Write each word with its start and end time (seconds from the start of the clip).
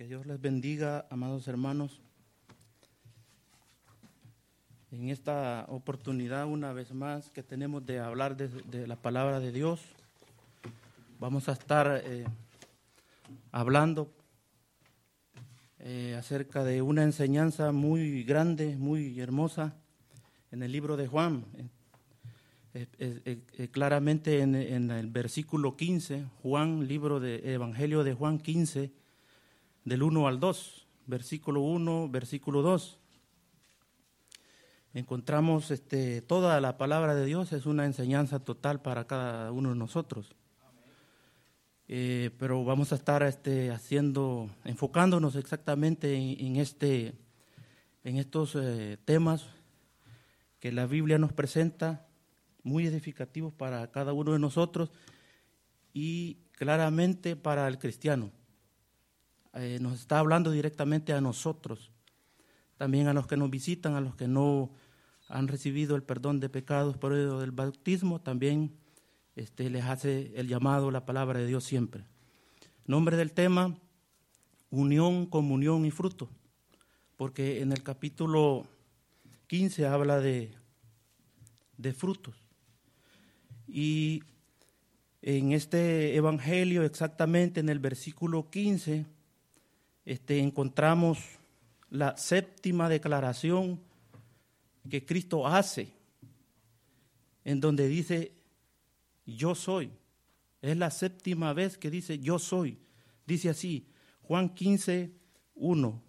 Que 0.00 0.06
Dios 0.06 0.24
les 0.24 0.40
bendiga, 0.40 1.06
amados 1.10 1.46
hermanos. 1.46 2.00
En 4.90 5.10
esta 5.10 5.66
oportunidad, 5.68 6.46
una 6.46 6.72
vez 6.72 6.94
más, 6.94 7.28
que 7.28 7.42
tenemos 7.42 7.84
de 7.84 7.98
hablar 7.98 8.34
de, 8.34 8.86
la 8.86 8.96
palabra 8.96 9.40
de 9.40 9.52
Dios, 9.52 9.82
vamos 11.18 11.50
a 11.50 11.52
estar 11.52 12.00
eh, 12.02 12.24
hablando 13.52 14.10
eh, 15.80 16.16
acerca 16.18 16.64
de 16.64 16.80
una 16.80 17.02
enseñanza 17.02 17.70
muy 17.70 18.24
grande, 18.24 18.76
muy 18.78 19.20
hermosa, 19.20 19.74
en 20.50 20.62
el 20.62 20.72
libro 20.72 20.96
de 20.96 21.08
Juan. 21.08 21.44
Eh, 22.72 23.68
claramente 23.70 24.40
en, 24.40 24.54
en, 24.54 24.92
el 24.92 25.08
versículo 25.08 25.76
15, 25.76 26.24
Juan, 26.40 26.88
libro 26.88 27.20
de 27.20 27.52
Evangelio 27.52 28.02
de 28.02 28.14
Juan 28.14 28.38
15, 28.38 28.98
del 29.90 30.04
1 30.04 30.28
al 30.28 30.38
2, 30.38 30.86
versículo 31.06 31.62
1, 31.62 32.10
versículo 32.10 32.62
2. 32.62 33.00
Encontramos 34.94 35.72
este, 35.72 36.22
toda 36.22 36.60
la 36.60 36.78
palabra 36.78 37.16
de 37.16 37.26
Dios, 37.26 37.52
es 37.52 37.66
una 37.66 37.86
enseñanza 37.86 38.38
total 38.38 38.82
para 38.82 39.08
cada 39.08 39.50
uno 39.50 39.70
de 39.70 39.74
nosotros. 39.74 40.36
Eh, 41.88 42.30
pero 42.38 42.62
vamos 42.62 42.92
a 42.92 42.94
estar 42.94 43.24
este, 43.24 43.72
haciendo, 43.72 44.48
enfocándonos 44.64 45.34
exactamente 45.34 46.14
en, 46.14 46.54
este, 46.54 47.14
en 48.04 48.18
estos 48.18 48.54
eh, 48.54 48.96
temas 49.04 49.46
que 50.60 50.70
la 50.70 50.86
Biblia 50.86 51.18
nos 51.18 51.32
presenta, 51.32 52.06
muy 52.62 52.86
edificativos 52.86 53.52
para 53.52 53.90
cada 53.90 54.12
uno 54.12 54.34
de 54.34 54.38
nosotros 54.38 54.92
y 55.92 56.36
claramente 56.52 57.34
para 57.34 57.66
el 57.66 57.80
cristiano. 57.80 58.30
Eh, 59.54 59.78
nos 59.80 60.00
está 60.00 60.20
hablando 60.20 60.50
directamente 60.50 61.12
a 61.12 61.20
nosotros, 61.20 61.90
también 62.76 63.08
a 63.08 63.12
los 63.12 63.26
que 63.26 63.36
nos 63.36 63.50
visitan, 63.50 63.94
a 63.94 64.00
los 64.00 64.14
que 64.14 64.28
no 64.28 64.70
han 65.28 65.48
recibido 65.48 65.96
el 65.96 66.02
perdón 66.02 66.40
de 66.40 66.48
pecados 66.48 66.96
por 66.96 67.12
medio 67.12 67.40
del 67.40 67.50
bautismo, 67.50 68.20
también 68.20 68.76
este, 69.36 69.70
les 69.70 69.84
hace 69.84 70.32
el 70.36 70.48
llamado, 70.48 70.90
la 70.90 71.04
palabra 71.04 71.40
de 71.40 71.46
Dios 71.46 71.64
siempre. 71.64 72.04
Nombre 72.86 73.16
del 73.16 73.32
tema, 73.32 73.76
unión, 74.70 75.26
comunión 75.26 75.84
y 75.84 75.90
fruto, 75.90 76.28
porque 77.16 77.60
en 77.60 77.72
el 77.72 77.82
capítulo 77.82 78.66
15 79.48 79.86
habla 79.86 80.20
de, 80.20 80.54
de 81.76 81.92
frutos. 81.92 82.36
Y 83.66 84.22
en 85.22 85.52
este 85.52 86.16
evangelio, 86.16 86.82
exactamente 86.82 87.60
en 87.60 87.68
el 87.68 87.78
versículo 87.78 88.50
15, 88.50 89.06
este, 90.04 90.38
encontramos 90.38 91.18
la 91.90 92.16
séptima 92.16 92.88
declaración 92.88 93.80
que 94.88 95.04
Cristo 95.04 95.46
hace, 95.46 95.92
en 97.44 97.60
donde 97.60 97.88
dice, 97.88 98.32
yo 99.26 99.54
soy. 99.54 99.90
Es 100.62 100.76
la 100.76 100.90
séptima 100.90 101.52
vez 101.52 101.78
que 101.78 101.90
dice, 101.90 102.18
yo 102.18 102.38
soy. 102.38 102.78
Dice 103.26 103.48
así, 103.48 103.86
Juan 104.22 104.54
15, 104.54 105.12
1 105.54 106.02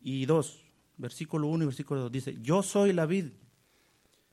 y 0.00 0.26
2, 0.26 0.64
versículo 0.96 1.48
1 1.48 1.64
y 1.64 1.66
versículo 1.66 2.00
2, 2.02 2.12
dice, 2.12 2.36
yo 2.40 2.62
soy 2.62 2.92
la 2.92 3.06
vid 3.06 3.26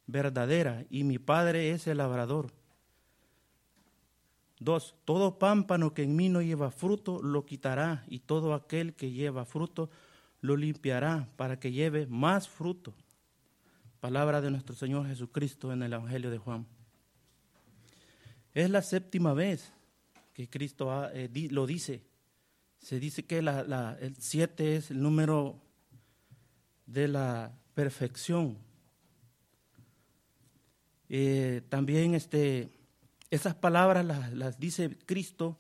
verdadera 0.08 0.86
y 0.89 1.03
mi 1.03 1.17
Padre 1.17 1.71
es 1.71 1.88
el 1.88 1.97
labrador. 1.97 2.53
Dos, 4.66 4.95
todo 5.05 5.38
pámpano 5.38 5.94
que 5.94 6.02
en 6.02 6.16
mí 6.16 6.27
no 6.27 6.41
lleva 6.41 6.71
fruto 6.71 7.21
lo 7.21 7.45
quitará 7.45 8.03
y 8.08 8.17
todo 8.17 8.55
aquel 8.55 8.95
que 8.95 9.11
lleva 9.11 9.45
fruto 9.45 9.91
lo 10.41 10.58
limpiará 10.58 11.30
para 11.35 11.59
que 11.59 11.71
lleve 11.71 12.08
más 12.08 12.49
fruto. 12.49 12.95
Palabra 13.99 14.41
de 14.41 14.49
nuestro 14.49 14.75
Señor 14.75 15.05
Jesucristo 15.05 15.71
en 15.71 15.83
el 15.83 15.93
Evangelio 15.93 16.31
de 16.31 16.39
Juan. 16.39 16.65
Es 18.55 18.71
la 18.71 18.81
séptima 18.81 19.36
vez 19.36 19.71
que 20.33 20.49
Cristo 20.49 21.11
eh, 21.14 21.30
lo 21.52 21.67
dice. 21.67 22.02
Se 22.80 22.99
dice 22.99 23.23
que 23.23 23.37
el 23.37 24.15
siete 24.17 24.77
es 24.77 24.89
el 24.89 24.99
número 24.99 25.61
de 26.87 27.08
la 27.08 27.53
perfección. 27.76 28.58
Eh, 31.08 31.61
también 31.70 32.15
este, 32.15 32.74
esas 33.35 33.55
palabras 33.55 34.05
las, 34.33 34.59
dice 34.59 34.97
Cristo 35.05 35.59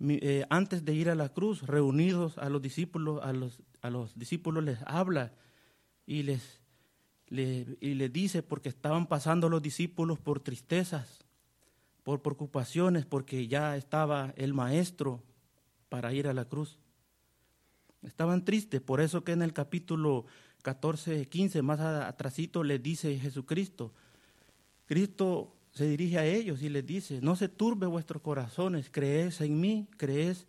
eh, 0.00 0.44
antes 0.50 0.84
de 0.84 0.94
ir 0.94 1.08
a 1.08 1.14
la 1.14 1.30
cruz, 1.30 1.62
reunidos 1.62 2.36
a 2.38 2.50
los 2.50 2.60
discípulos, 2.60 3.20
a 3.22 3.32
los, 3.32 4.18
discípulos 4.18 4.62
les 4.62 4.78
habla 4.86 5.32
y 6.06 6.22
les, 6.22 6.60
y 7.30 7.94
les 7.94 8.12
dice 8.12 8.42
porque 8.42 8.68
estaban 8.68 9.06
pasando 9.06 9.48
los 9.48 9.62
discípulos 9.62 10.18
por 10.18 10.40
tristezas, 10.40 11.24
por 12.02 12.20
preocupaciones, 12.20 13.06
porque 13.06 13.48
ya 13.48 13.76
estaba 13.76 14.34
el 14.36 14.54
maestro 14.54 15.22
para 15.88 16.12
ir 16.12 16.28
a 16.28 16.34
la 16.34 16.44
cruz. 16.44 16.78
Estaban 18.02 18.44
tristes, 18.44 18.80
por 18.80 19.00
eso 19.00 19.24
que 19.24 19.32
en 19.32 19.42
el 19.42 19.52
capítulo 19.52 20.26
14, 20.62 21.26
15, 21.26 21.62
más 21.62 21.80
atrasito, 21.80 22.62
les 22.62 22.82
dice 22.82 23.18
Jesucristo, 23.18 23.92
Cristo 24.86 25.55
se 25.76 25.86
dirige 25.86 26.18
a 26.18 26.24
ellos 26.24 26.62
y 26.62 26.70
les 26.70 26.86
dice, 26.86 27.20
no 27.20 27.36
se 27.36 27.50
turbe 27.50 27.86
vuestros 27.86 28.22
corazones, 28.22 28.88
crees 28.90 29.42
en 29.42 29.60
mí, 29.60 29.86
crees 29.98 30.46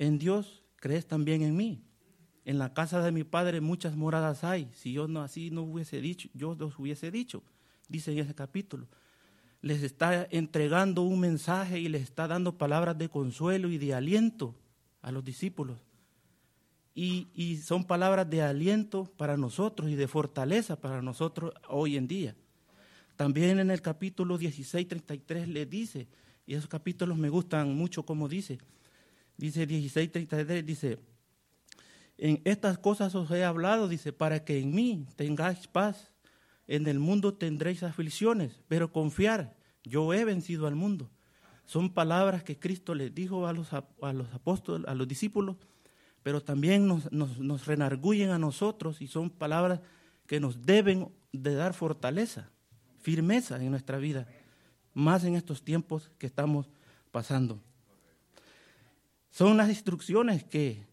en 0.00 0.18
Dios, 0.18 0.64
crees 0.74 1.06
también 1.06 1.42
en 1.42 1.56
mí. 1.56 1.84
En 2.44 2.58
la 2.58 2.74
casa 2.74 3.02
de 3.02 3.12
mi 3.12 3.22
padre 3.22 3.60
muchas 3.60 3.94
moradas 3.94 4.42
hay. 4.42 4.68
Si 4.74 4.92
yo 4.92 5.06
no 5.06 5.22
así 5.22 5.52
no 5.52 5.62
hubiese 5.62 6.00
dicho, 6.00 6.28
yo 6.34 6.56
os 6.58 6.76
hubiese 6.76 7.12
dicho, 7.12 7.44
dice 7.88 8.10
en 8.10 8.18
ese 8.18 8.34
capítulo. 8.34 8.88
Les 9.62 9.84
está 9.84 10.26
entregando 10.32 11.02
un 11.02 11.20
mensaje 11.20 11.78
y 11.78 11.88
les 11.88 12.02
está 12.02 12.26
dando 12.26 12.58
palabras 12.58 12.98
de 12.98 13.08
consuelo 13.08 13.70
y 13.70 13.78
de 13.78 13.94
aliento 13.94 14.56
a 15.02 15.12
los 15.12 15.24
discípulos. 15.24 15.78
Y, 16.96 17.28
y 17.32 17.58
son 17.58 17.84
palabras 17.84 18.28
de 18.28 18.42
aliento 18.42 19.04
para 19.16 19.36
nosotros 19.36 19.88
y 19.88 19.94
de 19.94 20.08
fortaleza 20.08 20.80
para 20.80 21.00
nosotros 21.00 21.54
hoy 21.68 21.96
en 21.96 22.08
día. 22.08 22.34
También 23.20 23.58
en 23.58 23.70
el 23.70 23.82
capítulo 23.82 24.38
16, 24.38 24.88
33 24.88 25.46
le 25.46 25.66
dice, 25.66 26.08
y 26.46 26.54
esos 26.54 26.68
capítulos 26.68 27.18
me 27.18 27.28
gustan 27.28 27.76
mucho 27.76 28.02
como 28.02 28.28
dice, 28.30 28.56
dice 29.36 29.66
16, 29.66 30.10
33, 30.10 30.64
dice, 30.64 30.98
en 32.16 32.40
estas 32.46 32.78
cosas 32.78 33.14
os 33.14 33.30
he 33.30 33.44
hablado, 33.44 33.88
dice, 33.88 34.14
para 34.14 34.42
que 34.42 34.58
en 34.58 34.74
mí 34.74 35.04
tengáis 35.16 35.66
paz. 35.66 36.10
En 36.66 36.86
el 36.86 36.98
mundo 36.98 37.34
tendréis 37.34 37.82
aflicciones, 37.82 38.62
pero 38.68 38.90
confiar, 38.90 39.54
yo 39.84 40.14
he 40.14 40.24
vencido 40.24 40.66
al 40.66 40.74
mundo. 40.74 41.10
Son 41.66 41.92
palabras 41.92 42.42
que 42.42 42.58
Cristo 42.58 42.94
les 42.94 43.14
dijo 43.14 43.46
a 43.46 43.52
los, 43.52 43.74
a 43.74 44.12
los 44.14 44.32
apóstoles, 44.32 44.88
a 44.88 44.94
los 44.94 45.06
discípulos, 45.06 45.56
pero 46.22 46.42
también 46.42 46.88
nos, 46.88 47.12
nos, 47.12 47.68
a 47.68 48.38
nosotros 48.38 49.02
y 49.02 49.08
son 49.08 49.28
palabras 49.28 49.82
que 50.26 50.40
nos 50.40 50.62
deben 50.62 51.12
de 51.34 51.54
dar 51.54 51.74
fortaleza 51.74 52.50
firmeza 53.02 53.56
en 53.56 53.70
nuestra 53.70 53.98
vida, 53.98 54.26
más 54.94 55.24
en 55.24 55.36
estos 55.36 55.62
tiempos 55.62 56.10
que 56.18 56.26
estamos 56.26 56.68
pasando. 57.10 57.60
Son 59.30 59.56
las 59.56 59.68
instrucciones 59.68 60.44
que 60.44 60.86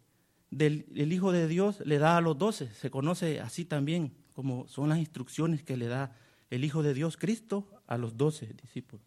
el 0.52 1.14
Hijo 1.14 1.32
de 1.32 1.48
Dios 1.48 1.82
le 1.86 1.98
da 1.98 2.18
a 2.18 2.22
los 2.22 2.38
doce, 2.38 2.74
se 2.74 2.90
conoce 2.90 3.42
así 3.42 3.66
también 3.66 4.14
como 4.34 4.68
son 4.68 4.90
las 4.90 5.00
instrucciones 5.00 5.64
que 5.64 5.78
le 5.78 5.88
da 5.88 6.16
el 6.50 6.64
Hijo 6.64 6.84
de 6.84 6.94
Dios 6.94 7.18
Cristo 7.18 7.68
a 7.88 7.98
los 7.98 8.18
doce 8.18 8.54
discípulos. 8.62 9.06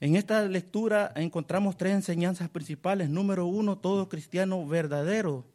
En 0.00 0.16
esta 0.16 0.46
lectura 0.46 1.12
encontramos 1.16 1.76
tres 1.76 1.94
enseñanzas 1.94 2.50
principales. 2.50 3.08
Número 3.08 3.46
uno, 3.46 3.78
todo 3.78 4.08
cristiano 4.08 4.66
verdadero 4.66 5.46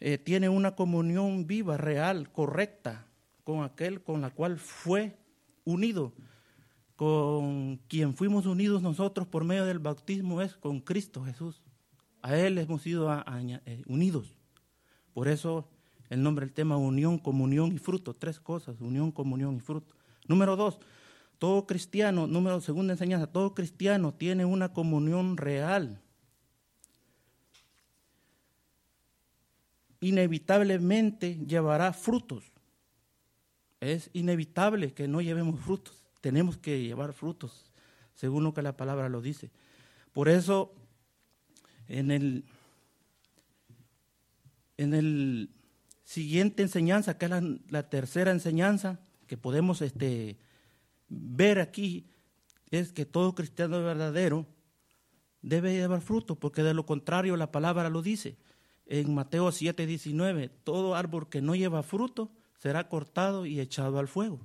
eh, 0.00 0.18
tiene 0.18 0.48
una 0.48 0.74
comunión 0.74 1.46
viva, 1.46 1.76
real, 1.76 2.30
correcta 2.32 3.06
con 3.44 3.64
aquel 3.64 4.02
con 4.02 4.20
la 4.20 4.30
cual 4.30 4.58
fue 4.58 5.16
unido, 5.64 6.12
con 6.96 7.78
quien 7.88 8.14
fuimos 8.14 8.46
unidos 8.46 8.82
nosotros 8.82 9.26
por 9.26 9.44
medio 9.44 9.64
del 9.64 9.78
bautismo 9.78 10.40
es 10.40 10.54
con 10.56 10.80
Cristo 10.80 11.24
Jesús. 11.24 11.62
A 12.20 12.36
Él 12.36 12.58
hemos 12.58 12.82
sido 12.82 13.10
eh, 13.10 13.82
unidos. 13.86 14.36
Por 15.12 15.28
eso 15.28 15.68
el 16.08 16.22
nombre 16.22 16.46
del 16.46 16.54
tema 16.54 16.76
unión, 16.76 17.18
comunión 17.18 17.72
y 17.72 17.78
fruto. 17.78 18.14
Tres 18.14 18.38
cosas, 18.38 18.80
unión, 18.80 19.10
comunión 19.10 19.56
y 19.56 19.60
fruto. 19.60 19.94
Número 20.28 20.54
dos, 20.54 20.78
todo 21.38 21.66
cristiano, 21.66 22.28
número 22.28 22.60
segunda 22.60 22.92
enseñanza, 22.92 23.26
todo 23.26 23.54
cristiano 23.54 24.14
tiene 24.14 24.44
una 24.44 24.72
comunión 24.72 25.36
real. 25.36 26.00
Inevitablemente 30.00 31.38
llevará 31.46 31.92
frutos 31.92 32.51
es 33.82 34.10
inevitable 34.12 34.94
que 34.94 35.08
no 35.08 35.20
llevemos 35.20 35.60
frutos. 35.60 36.04
Tenemos 36.20 36.56
que 36.56 36.80
llevar 36.80 37.12
frutos, 37.12 37.72
según 38.14 38.44
lo 38.44 38.54
que 38.54 38.62
la 38.62 38.76
palabra 38.76 39.08
lo 39.08 39.20
dice. 39.20 39.50
Por 40.12 40.28
eso, 40.28 40.72
En 41.88 42.10
el, 42.10 42.44
en 44.76 44.94
el 44.94 45.50
siguiente 46.04 46.62
enseñanza, 46.62 47.18
que 47.18 47.26
es 47.26 47.32
la, 47.68 47.90
tercera 47.90 48.30
enseñanza 48.30 49.00
que 49.26 49.36
podemos 49.36 49.82
este, 49.82 50.38
ver 51.08 51.58
aquí, 51.58 52.06
es 52.70 52.92
que 52.92 53.04
todo 53.04 53.34
cristiano 53.34 53.82
verdadero 53.82 54.46
debe 55.42 55.74
llevar 55.74 56.00
fruto, 56.02 56.36
porque 56.36 56.62
de 56.62 56.72
lo 56.72 56.86
contrario 56.86 57.36
la 57.36 57.50
palabra 57.50 57.90
lo 57.90 58.00
dice. 58.00 58.36
En 58.86 59.12
Mateo 59.12 59.50
7, 59.50 59.86
19, 59.86 60.48
todo 60.48 60.94
árbol 60.94 61.28
que 61.28 61.42
no 61.42 61.56
lleva 61.56 61.82
fruto 61.82 62.30
será 62.62 62.88
cortado 62.88 63.44
y 63.44 63.58
echado 63.58 63.98
al 63.98 64.06
fuego. 64.06 64.38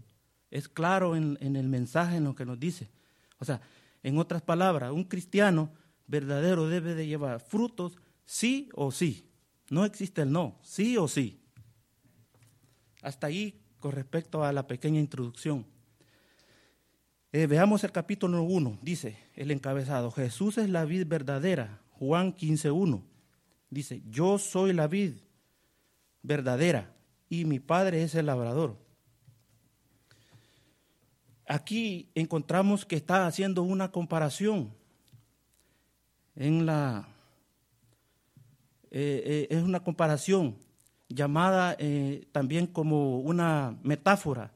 Es 0.49 0.67
claro 0.67 1.15
en, 1.15 1.37
el 1.39 1.67
mensaje 1.67 2.17
en 2.17 2.23
lo 2.23 2.33
que 2.33 2.45
nos 2.45 2.59
dice. 2.59 2.89
O 3.37 3.45
sea, 3.45 3.61
en 4.01 4.17
otras 4.17 4.41
palabras, 4.41 4.91
un 4.91 5.03
cristiano 5.03 5.69
verdadero 6.07 6.67
debe 6.67 6.95
de 6.95 7.05
llevar 7.05 7.39
frutos 7.39 7.95
sí 8.25 8.69
o 8.73 8.91
sí. 8.91 9.29
No 9.69 9.85
existe 9.85 10.23
el 10.23 10.31
no, 10.31 10.57
sí 10.63 10.97
o 10.97 11.07
sí. 11.07 11.39
Hasta 13.03 13.27
ahí 13.27 13.61
con 13.79 13.91
respecto 13.91 14.43
a 14.43 14.51
la 14.51 14.65
pequeña 14.65 14.99
introducción. 14.99 15.67
Eh, 17.31 17.45
veamos 17.45 17.83
el 17.83 17.91
capítulo 17.91 18.41
1, 18.41 18.79
dice 18.81 19.19
el 19.35 19.51
encabezado, 19.51 20.09
Jesús 20.09 20.57
es 20.57 20.71
la 20.71 20.85
vid 20.85 21.05
verdadera, 21.05 21.83
Juan 21.91 22.35
15.1. 22.35 23.03
Dice, 23.69 24.01
yo 24.09 24.39
soy 24.39 24.73
la 24.73 24.87
vid 24.87 25.17
verdadera 26.23 26.96
y 27.29 27.45
mi 27.45 27.59
padre 27.59 28.03
es 28.03 28.15
el 28.15 28.27
labrador. 28.27 28.77
Aquí 31.47 32.09
encontramos 32.13 32.85
que 32.85 32.95
está 32.95 33.25
haciendo 33.25 33.63
una 33.63 33.91
comparación 33.91 34.73
en 36.35 36.65
la 36.65 37.07
eh, 38.91 39.47
eh, 39.51 39.55
es 39.55 39.63
una 39.63 39.81
comparación 39.81 40.57
llamada 41.09 41.75
eh, 41.79 42.27
también 42.31 42.67
como 42.67 43.19
una 43.19 43.77
metáfora. 43.83 44.51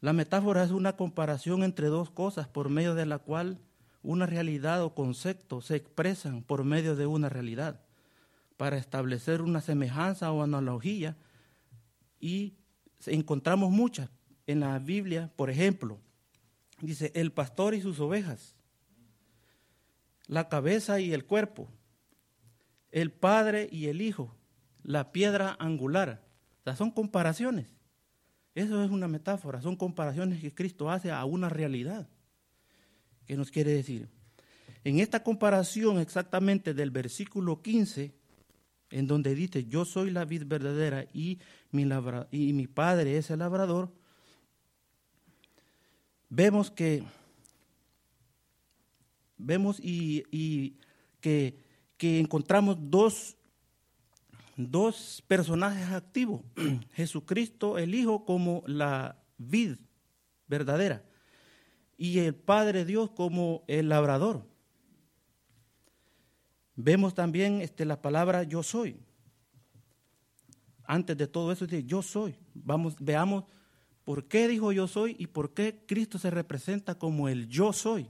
La 0.00 0.12
metáfora 0.12 0.62
es 0.62 0.70
una 0.70 0.96
comparación 0.96 1.62
entre 1.62 1.88
dos 1.88 2.10
cosas 2.10 2.46
por 2.46 2.68
medio 2.68 2.94
de 2.94 3.06
la 3.06 3.18
cual 3.18 3.58
una 4.02 4.26
realidad 4.26 4.82
o 4.82 4.94
concepto 4.94 5.60
se 5.60 5.76
expresan 5.76 6.42
por 6.42 6.64
medio 6.64 6.94
de 6.94 7.06
una 7.06 7.28
realidad 7.28 7.80
para 8.56 8.76
establecer 8.76 9.42
una 9.42 9.60
semejanza 9.60 10.30
o 10.32 10.42
analogía 10.42 11.16
y 12.20 12.54
encontramos 13.06 13.70
muchas 13.70 14.10
en 14.46 14.60
la 14.60 14.78
Biblia, 14.78 15.30
por 15.36 15.50
ejemplo, 15.50 16.00
dice 16.80 17.12
el 17.14 17.32
pastor 17.32 17.74
y 17.74 17.80
sus 17.80 18.00
ovejas, 18.00 18.56
la 20.26 20.48
cabeza 20.48 21.00
y 21.00 21.12
el 21.12 21.24
cuerpo, 21.24 21.68
el 22.90 23.12
Padre 23.12 23.68
y 23.70 23.86
el 23.86 24.00
Hijo, 24.00 24.34
la 24.82 25.12
piedra 25.12 25.56
angular. 25.58 26.24
O 26.60 26.64
sea, 26.64 26.76
son 26.76 26.90
comparaciones. 26.90 27.66
Eso 28.54 28.82
es 28.82 28.90
una 28.90 29.06
metáfora, 29.06 29.60
son 29.60 29.76
comparaciones 29.76 30.40
que 30.40 30.54
Cristo 30.54 30.90
hace 30.90 31.10
a 31.10 31.24
una 31.24 31.48
realidad. 31.48 32.08
¿Qué 33.26 33.36
nos 33.36 33.50
quiere 33.50 33.72
decir? 33.72 34.08
En 34.84 34.98
esta 35.00 35.22
comparación 35.22 35.98
exactamente 35.98 36.74
del 36.74 36.90
versículo 36.90 37.62
15, 37.62 38.17
en 38.90 39.06
donde 39.06 39.34
dice, 39.34 39.64
yo 39.66 39.84
soy 39.84 40.10
la 40.10 40.24
vid 40.24 40.44
verdadera 40.46 41.06
y 41.12 41.38
mi, 41.70 41.86
y 42.30 42.52
mi 42.52 42.66
padre 42.66 43.16
es 43.18 43.30
el 43.30 43.40
labrador, 43.40 43.92
vemos 46.28 46.70
que, 46.70 47.02
vemos 49.36 49.78
y, 49.80 50.76
que 51.20 52.20
encontramos 52.20 52.76
dos, 52.80 53.36
dos 54.56 55.22
personajes 55.26 55.90
activos, 55.90 56.42
Jesucristo 56.92 57.78
el 57.78 57.94
Hijo 57.94 58.24
como 58.24 58.62
la 58.66 59.22
vid 59.36 59.76
verdadera 60.46 61.04
y 61.98 62.20
el 62.20 62.34
Padre 62.34 62.84
Dios 62.84 63.10
como 63.10 63.64
el 63.66 63.90
labrador. 63.90 64.46
Vemos 66.80 67.12
también 67.12 67.60
este, 67.60 67.84
la 67.84 68.00
palabra 68.00 68.44
yo 68.44 68.62
soy. 68.62 69.00
Antes 70.84 71.16
de 71.16 71.26
todo 71.26 71.50
eso 71.50 71.66
dice 71.66 71.82
yo 71.82 72.02
soy. 72.02 72.36
Vamos, 72.54 72.94
veamos 73.00 73.44
por 74.04 74.28
qué 74.28 74.46
dijo 74.46 74.70
yo 74.70 74.86
soy 74.86 75.16
y 75.18 75.26
por 75.26 75.52
qué 75.54 75.84
Cristo 75.86 76.18
se 76.18 76.30
representa 76.30 76.94
como 76.94 77.28
el 77.28 77.48
yo 77.48 77.72
soy. 77.72 78.08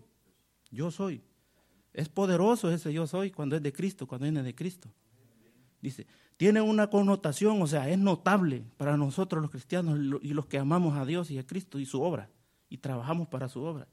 Yo 0.71 0.91
soy. 0.91 1.23
Es 1.95 2.11
poderoso 2.11 2.71
ese 2.71 2.93
yo 2.93 3.07
soy 3.07 3.31
cuando 3.31 3.57
es 3.57 3.63
de 3.63 3.73
Cristo, 3.73 4.07
cuando 4.07 4.25
viene 4.25 4.43
de 4.43 4.55
Cristo. 4.55 4.91
Dice, 5.81 6.07
tiene 6.37 6.61
una 6.61 6.91
connotación, 6.91 7.63
o 7.63 7.67
sea, 7.67 7.89
es 7.89 7.99
notable 7.99 8.65
para 8.77 8.99
nosotros 8.99 9.41
los 9.41 9.51
cristianos 9.51 9.99
y 10.23 10.35
los 10.35 10.45
que 10.45 10.59
amamos 10.59 10.97
a 10.99 11.07
Dios 11.07 11.31
y 11.31 11.39
a 11.39 11.47
Cristo 11.47 11.79
y 11.79 11.87
su 11.87 12.03
obra 12.03 12.29
y 12.69 12.77
trabajamos 12.77 13.29
para 13.29 13.49
su 13.49 13.63
obra. 13.63 13.89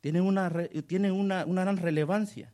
Tiene 0.00 0.20
una, 0.20 0.52
tiene 0.86 1.10
una, 1.10 1.44
gran 1.44 1.78
relevancia. 1.78 2.52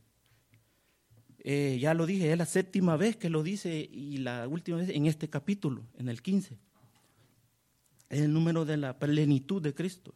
Eh, 1.42 1.78
ya 1.81 1.94
lo 1.94 2.06
dije, 2.06 2.31
es 2.31 2.38
la 2.38 2.46
séptima 2.46 2.96
vez 2.96 3.16
que 3.16 3.31
lo 3.31 3.42
dice 3.42 3.88
y 3.90 4.19
la 4.19 4.46
última 4.46 4.78
vez 4.78 4.90
en 4.90 5.06
este 5.06 5.28
capítulo, 5.28 5.84
en 5.98 6.08
el 6.08 6.22
15. 6.22 6.58
Es 8.10 8.20
el 8.20 8.32
número 8.32 8.64
de 8.64 8.76
la 8.76 8.98
plenitud 8.98 9.62
de 9.62 9.75
Cristo 9.75 10.14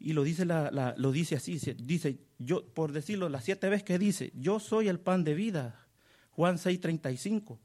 y 0.00 0.14
lo 0.14 0.24
dice, 0.24 0.46
la, 0.46 0.94
lo 0.96 1.12
dice 1.12 1.36
así, 1.36 1.58
dice, 1.76 2.18
yo, 2.38 2.64
por 2.64 2.92
decirlo, 2.92 3.28
las 3.28 3.44
siete 3.44 3.68
veces 3.68 3.84
que 3.84 3.98
dice, 3.98 4.32
yo 4.34 4.58
soy 4.58 4.88
el 4.88 4.98
pan 4.98 5.24
de 5.24 5.34
vida, 5.34 5.86
Juan 6.30 6.56
6:35. 6.56 7.58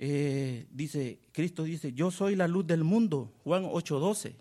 Eh, 0.00 0.68
dice, 0.70 1.18
Cristo 1.32 1.64
dice, 1.64 1.92
yo 1.92 2.12
soy 2.12 2.36
la 2.36 2.46
luz 2.46 2.64
del 2.64 2.84
mundo, 2.84 3.34
Juan 3.42 3.64
8:12. 3.64 4.36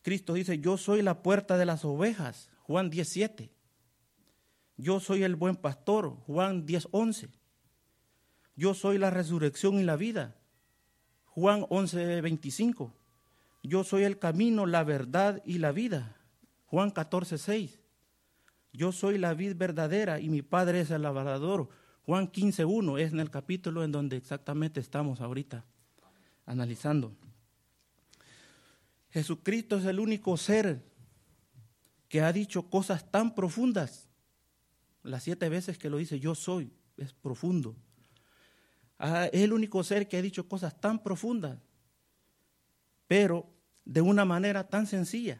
Cristo 0.00 0.32
dice, 0.32 0.58
yo 0.58 0.78
soy 0.78 1.02
la 1.02 1.22
puerta 1.22 1.58
de 1.58 1.66
las 1.66 1.84
ovejas, 1.84 2.48
Juan 2.62 2.88
17. 2.88 3.50
Yo 4.82 4.98
soy 4.98 5.22
el 5.22 5.36
buen 5.36 5.54
pastor, 5.54 6.16
Juan 6.26 6.66
10:11. 6.66 7.30
Yo 8.56 8.74
soy 8.74 8.98
la 8.98 9.10
resurrección 9.10 9.78
y 9.78 9.84
la 9.84 9.94
vida, 9.94 10.34
Juan 11.24 11.64
11:25. 11.70 12.92
Yo 13.62 13.84
soy 13.84 14.02
el 14.02 14.18
camino, 14.18 14.66
la 14.66 14.82
verdad 14.82 15.40
y 15.44 15.58
la 15.58 15.70
vida. 15.70 16.16
Juan 16.66 16.90
14, 16.90 17.38
6. 17.38 17.78
Yo 18.72 18.90
soy 18.90 19.18
la 19.18 19.34
vid 19.34 19.54
verdadera 19.54 20.18
y 20.18 20.28
mi 20.28 20.42
padre 20.42 20.80
es 20.80 20.90
el 20.90 21.02
labrador. 21.02 21.68
Juan 22.04 22.26
15, 22.26 22.64
1 22.64 22.98
es 22.98 23.12
en 23.12 23.20
el 23.20 23.30
capítulo 23.30 23.84
en 23.84 23.92
donde 23.92 24.16
exactamente 24.16 24.80
estamos 24.80 25.20
ahorita 25.20 25.64
analizando. 26.44 27.12
Jesucristo 29.10 29.76
es 29.76 29.84
el 29.84 30.00
único 30.00 30.36
ser 30.36 30.82
que 32.08 32.20
ha 32.20 32.32
dicho 32.32 32.68
cosas 32.68 33.08
tan 33.12 33.36
profundas. 33.36 34.08
Las 35.02 35.22
siete 35.22 35.48
veces 35.48 35.78
que 35.78 35.90
lo 35.90 35.96
dice 35.96 36.20
yo 36.20 36.34
soy, 36.34 36.72
es 36.96 37.12
profundo. 37.12 37.76
Ah, 38.98 39.26
es 39.32 39.42
el 39.42 39.52
único 39.52 39.82
ser 39.82 40.08
que 40.08 40.16
ha 40.16 40.22
dicho 40.22 40.48
cosas 40.48 40.80
tan 40.80 41.02
profundas 41.02 41.58
pero 43.12 43.46
de 43.84 44.00
una 44.00 44.24
manera 44.24 44.70
tan 44.70 44.86
sencilla. 44.86 45.38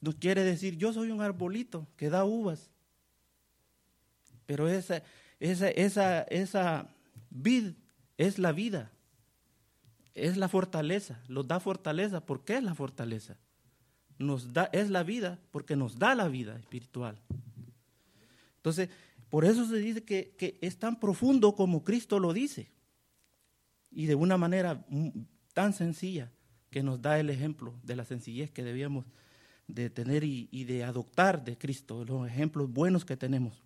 Nos 0.00 0.16
quiere 0.16 0.42
decir, 0.42 0.76
yo 0.76 0.92
soy 0.92 1.12
un 1.12 1.20
arbolito 1.20 1.86
que 1.96 2.10
da 2.10 2.24
uvas, 2.24 2.72
pero 4.44 4.68
esa, 4.68 5.04
esa, 5.38 5.68
esa, 5.68 6.22
esa 6.22 6.88
vid 7.30 7.74
es 8.18 8.40
la 8.40 8.50
vida, 8.50 8.90
es 10.12 10.36
la 10.36 10.48
fortaleza, 10.48 11.22
nos 11.28 11.46
da 11.46 11.60
fortaleza. 11.60 12.26
¿Por 12.26 12.44
qué 12.44 12.56
es 12.56 12.64
la 12.64 12.74
fortaleza? 12.74 13.36
Nos 14.18 14.52
da, 14.52 14.68
es 14.72 14.90
la 14.90 15.04
vida 15.04 15.38
porque 15.52 15.76
nos 15.76 16.00
da 16.00 16.16
la 16.16 16.26
vida 16.26 16.56
espiritual. 16.56 17.16
Entonces, 18.64 18.88
por 19.28 19.44
eso 19.44 19.66
se 19.66 19.76
dice 19.76 20.04
que, 20.04 20.58
es 20.62 20.78
tan 20.78 20.98
profundo 20.98 21.54
como 21.54 21.84
Cristo 21.84 22.18
lo 22.18 22.32
dice. 22.32 22.72
Y 23.90 24.06
de 24.06 24.14
una 24.14 24.38
manera 24.38 24.86
tan 25.52 25.74
sencilla 25.74 26.32
que 26.70 26.82
nos 26.82 27.02
da 27.02 27.20
el 27.20 27.28
ejemplo 27.28 27.74
de 27.82 27.94
la 27.94 28.06
sencillez 28.06 28.50
que 28.50 28.64
debíamos 28.64 29.04
de 29.68 29.90
tener 29.90 30.24
y, 30.24 30.64
de 30.64 30.82
adoptar 30.82 31.44
de 31.44 31.58
Cristo, 31.58 32.06
los 32.06 32.26
ejemplos 32.26 32.72
buenos 32.72 33.04
que 33.04 33.18
tenemos. 33.18 33.62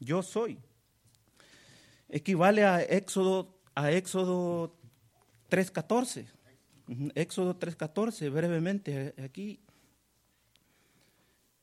Yo 0.00 0.24
soy. 0.24 0.58
Equivale 2.08 2.64
a 2.64 2.82
Éxodo, 2.82 3.56
a 3.76 3.92
Éxodo 3.92 4.74
3.14. 5.48 6.26
Éxodo 7.14 7.56
3.14, 7.56 8.32
brevemente 8.32 9.14
aquí. 9.22 9.60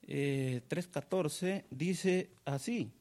3.14 0.08 1.48
eh, 1.48 1.66
dice 1.70 2.30
así. 2.46 2.92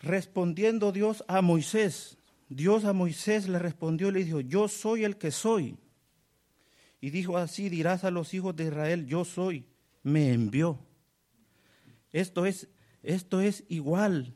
Respondiendo 0.00 0.92
Dios 0.92 1.24
a 1.28 1.40
Moisés, 1.40 2.18
Dios 2.48 2.84
a 2.84 2.92
Moisés 2.92 3.48
le 3.48 3.58
respondió 3.58 4.08
y 4.08 4.12
le 4.12 4.24
dijo, 4.24 4.40
yo 4.40 4.68
soy 4.68 5.04
el 5.04 5.16
que 5.16 5.30
soy. 5.30 5.76
Y 7.00 7.10
dijo 7.10 7.36
así, 7.36 7.68
dirás 7.68 8.04
a 8.04 8.10
los 8.10 8.32
hijos 8.34 8.54
de 8.54 8.64
Israel, 8.64 9.06
yo 9.06 9.24
soy, 9.24 9.66
me 10.02 10.32
envió. 10.32 10.78
Esto 12.12 12.46
es, 12.46 12.68
esto 13.02 13.40
es 13.40 13.64
igual. 13.68 14.34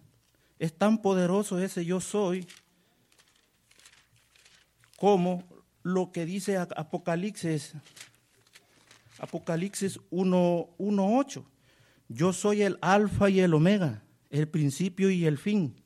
Es 0.59 0.77
tan 0.77 1.01
poderoso 1.01 1.59
ese 1.61 1.85
yo 1.85 2.01
soy 2.01 2.47
como 4.97 5.45
lo 5.85 6.11
que 6.11 6.27
dice 6.27 6.57
Apocalipsis, 6.57 7.75
Apocalipsis 9.19 10.01
1.8. 10.11 11.45
Yo 12.09 12.33
soy 12.33 12.63
el 12.63 12.79
alfa 12.81 13.29
y 13.29 13.41
el 13.41 13.55
omega, 13.55 14.03
el 14.31 14.49
principio 14.49 15.11
y 15.11 15.27
el 15.27 15.39
fin, 15.39 15.83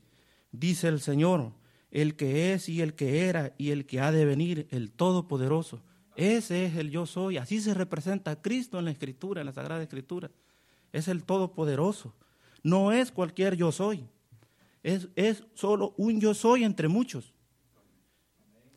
dice 0.53 0.89
el 0.89 1.01
Señor, 1.01 1.53
el 1.91 2.17
que 2.17 2.53
es 2.53 2.69
y 2.69 2.81
el 2.81 2.95
que 2.95 3.27
era 3.29 3.55
y 3.59 3.71
el 3.71 3.87
que 3.87 4.01
ha 4.01 4.13
de 4.13 4.25
venir, 4.25 4.69
el 4.71 4.93
Todopoderoso. 4.93 5.83
Ese 6.17 6.67
es 6.67 6.77
el 6.77 6.91
yo 6.91 7.07
soy. 7.07 7.39
Así 7.39 7.61
se 7.61 7.75
representa 7.75 8.41
Cristo 8.41 8.79
en 8.79 8.85
la 8.85 8.91
Escritura, 8.91 9.41
en 9.41 9.47
la 9.47 9.53
Sagrada 9.53 9.83
Escritura. 9.83 10.31
Es 10.93 11.09
el 11.09 11.25
Todopoderoso. 11.25 12.15
No 12.63 12.93
es 12.93 13.11
cualquier 13.11 13.57
yo 13.57 13.73
soy. 13.73 14.07
Es, 14.83 15.09
es 15.17 15.45
solo 15.55 15.95
un 15.97 16.21
yo 16.21 16.35
soy 16.35 16.65
entre 16.65 16.89
muchos. 16.89 17.33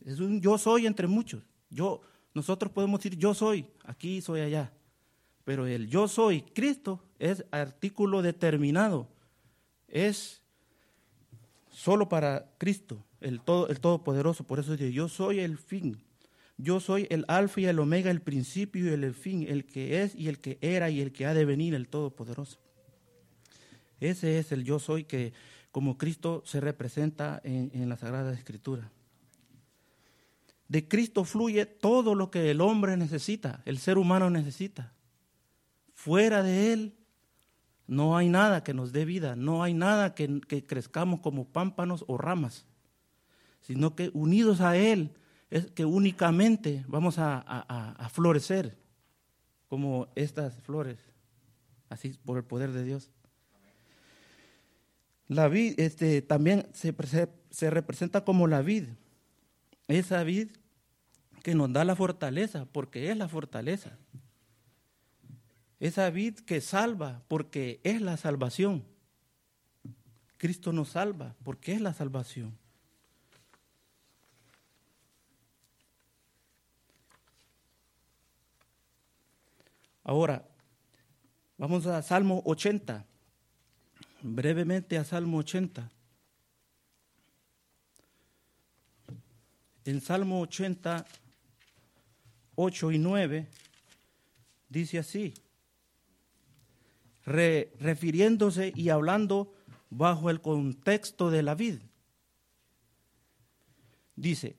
Es 0.05 0.19
un 0.19 0.39
yo 0.41 0.57
soy 0.57 0.85
entre 0.85 1.07
muchos. 1.07 1.43
Yo, 1.69 2.01
nosotros 2.35 2.71
podemos 2.71 2.99
decir 2.99 3.17
yo 3.17 3.33
soy, 3.33 3.65
aquí 3.85 4.21
soy 4.21 4.41
allá. 4.41 4.71
Pero 5.45 5.65
el 5.65 5.87
yo 5.87 6.07
soy 6.07 6.41
Cristo 6.41 7.01
es 7.17 7.45
artículo 7.49 8.21
determinado. 8.21 9.07
Es 9.87 10.41
solo 11.71 12.09
para 12.09 12.51
Cristo, 12.57 13.05
el, 13.21 13.39
todo, 13.41 13.69
el 13.69 13.79
Todopoderoso. 13.79 14.43
Por 14.43 14.59
eso 14.59 14.73
dice, 14.73 14.91
yo 14.91 15.07
soy 15.07 15.39
el 15.39 15.57
fin. 15.57 16.03
Yo 16.57 16.79
soy 16.79 17.07
el 17.09 17.25
alfa 17.27 17.61
y 17.61 17.65
el 17.65 17.79
omega, 17.79 18.11
el 18.11 18.21
principio 18.21 18.85
y 18.85 18.89
el 18.89 19.13
fin, 19.13 19.45
el 19.47 19.65
que 19.65 20.03
es 20.03 20.13
y 20.15 20.27
el 20.27 20.39
que 20.39 20.57
era 20.61 20.89
y 20.89 21.01
el 21.01 21.11
que 21.11 21.25
ha 21.25 21.33
de 21.33 21.45
venir, 21.45 21.73
el 21.73 21.87
Todopoderoso. 21.87 22.59
Ese 23.99 24.39
es 24.39 24.51
el 24.51 24.63
yo 24.65 24.79
soy 24.79 25.05
que 25.05 25.31
como 25.71 25.97
Cristo 25.97 26.43
se 26.45 26.59
representa 26.59 27.39
en, 27.43 27.71
en 27.73 27.87
la 27.87 27.97
Sagrada 27.97 28.33
Escritura. 28.33 28.91
De 30.67 30.87
Cristo 30.87 31.23
fluye 31.25 31.65
todo 31.65 32.15
lo 32.15 32.31
que 32.31 32.51
el 32.51 32.61
hombre 32.61 32.97
necesita, 32.97 33.61
el 33.65 33.77
ser 33.77 33.97
humano 33.97 34.29
necesita. 34.29 34.93
Fuera 35.93 36.41
de 36.41 36.73
Él 36.73 36.95
no 37.87 38.17
hay 38.17 38.29
nada 38.29 38.63
que 38.63 38.73
nos 38.73 38.91
dé 38.91 39.05
vida, 39.05 39.35
no 39.35 39.63
hay 39.63 39.73
nada 39.73 40.15
que, 40.15 40.65
crezcamos 40.65 41.19
como 41.19 41.45
pámpanos 41.45 42.03
o 42.07 42.17
ramas, 42.17 42.65
sino 43.61 43.95
que 43.95 44.09
unidos 44.13 44.61
a 44.61 44.75
Él 44.75 45.11
es 45.51 45.69
que 45.71 45.85
únicamente 45.85 46.83
vamos 46.87 47.15
a, 47.19 48.09
florecer 48.11 48.75
como 49.67 50.07
estas 50.15 50.61
flores, 50.63 50.97
así 51.89 52.17
por 52.25 52.37
el 52.37 52.43
poder 52.43 52.71
de 52.71 52.83
Dios. 52.83 53.11
La 55.27 55.47
vid 55.47 55.79
este, 55.79 56.21
también 56.21 56.67
se, 56.73 56.93
se 57.49 57.69
representa 57.69 58.23
como 58.23 58.47
la 58.47 58.61
vid, 58.61 58.85
esa 59.87 60.23
vid 60.23 60.49
que 61.43 61.53
nos 61.55 61.71
da 61.71 61.85
la 61.85 61.95
fortaleza, 61.95 62.65
porque 62.65 63.11
es 63.11 63.17
la 63.17 63.27
fortaleza. 63.27 63.97
Esa 65.79 66.09
vid 66.09 66.39
que 66.39 66.61
salva, 66.61 67.21
porque 67.27 67.79
es 67.83 68.01
la 68.01 68.17
salvación. 68.17 68.83
Cristo 70.37 70.73
nos 70.73 70.89
salva, 70.89 71.35
porque 71.43 71.73
es 71.73 71.81
la 71.81 71.93
salvación. 71.93 72.57
Ahora, 80.03 80.47
vamos 81.57 81.87
a 81.87 82.01
Salmo 82.03 82.43
80, 82.45 83.05
brevemente 84.21 84.99
a 84.99 85.03
Salmo 85.03 85.37
80. 85.39 85.89
En 89.85 90.01
Salmo 90.01 90.41
80, 90.41 91.05
8 92.55 92.91
y 92.91 92.97
9, 92.97 93.47
dice 94.67 94.97
así, 94.97 95.33
refiriéndose 97.23 98.73
y 98.75 98.89
hablando 98.89 99.53
bajo 99.91 100.31
el 100.31 100.41
contexto 100.41 101.29
de 101.29 101.43
la 101.43 101.53
vid. 101.53 101.79
Dice, 104.15 104.55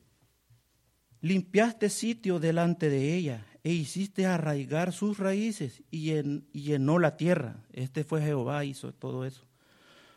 limpiaste 1.20 1.90
sitio 1.90 2.38
delante 2.38 2.88
de 2.88 3.16
ella 3.16 3.46
e 3.64 3.72
hiciste 3.72 4.26
arraigar 4.26 4.92
sus 4.92 5.18
raíces 5.18 5.82
y, 5.90 6.12
llenó 6.52 7.00
la 7.00 7.16
tierra. 7.16 7.64
Este 7.72 8.04
fue 8.04 8.22
Jehová, 8.22 8.64
hizo 8.64 8.92
todo 8.92 9.24
eso. 9.24 9.42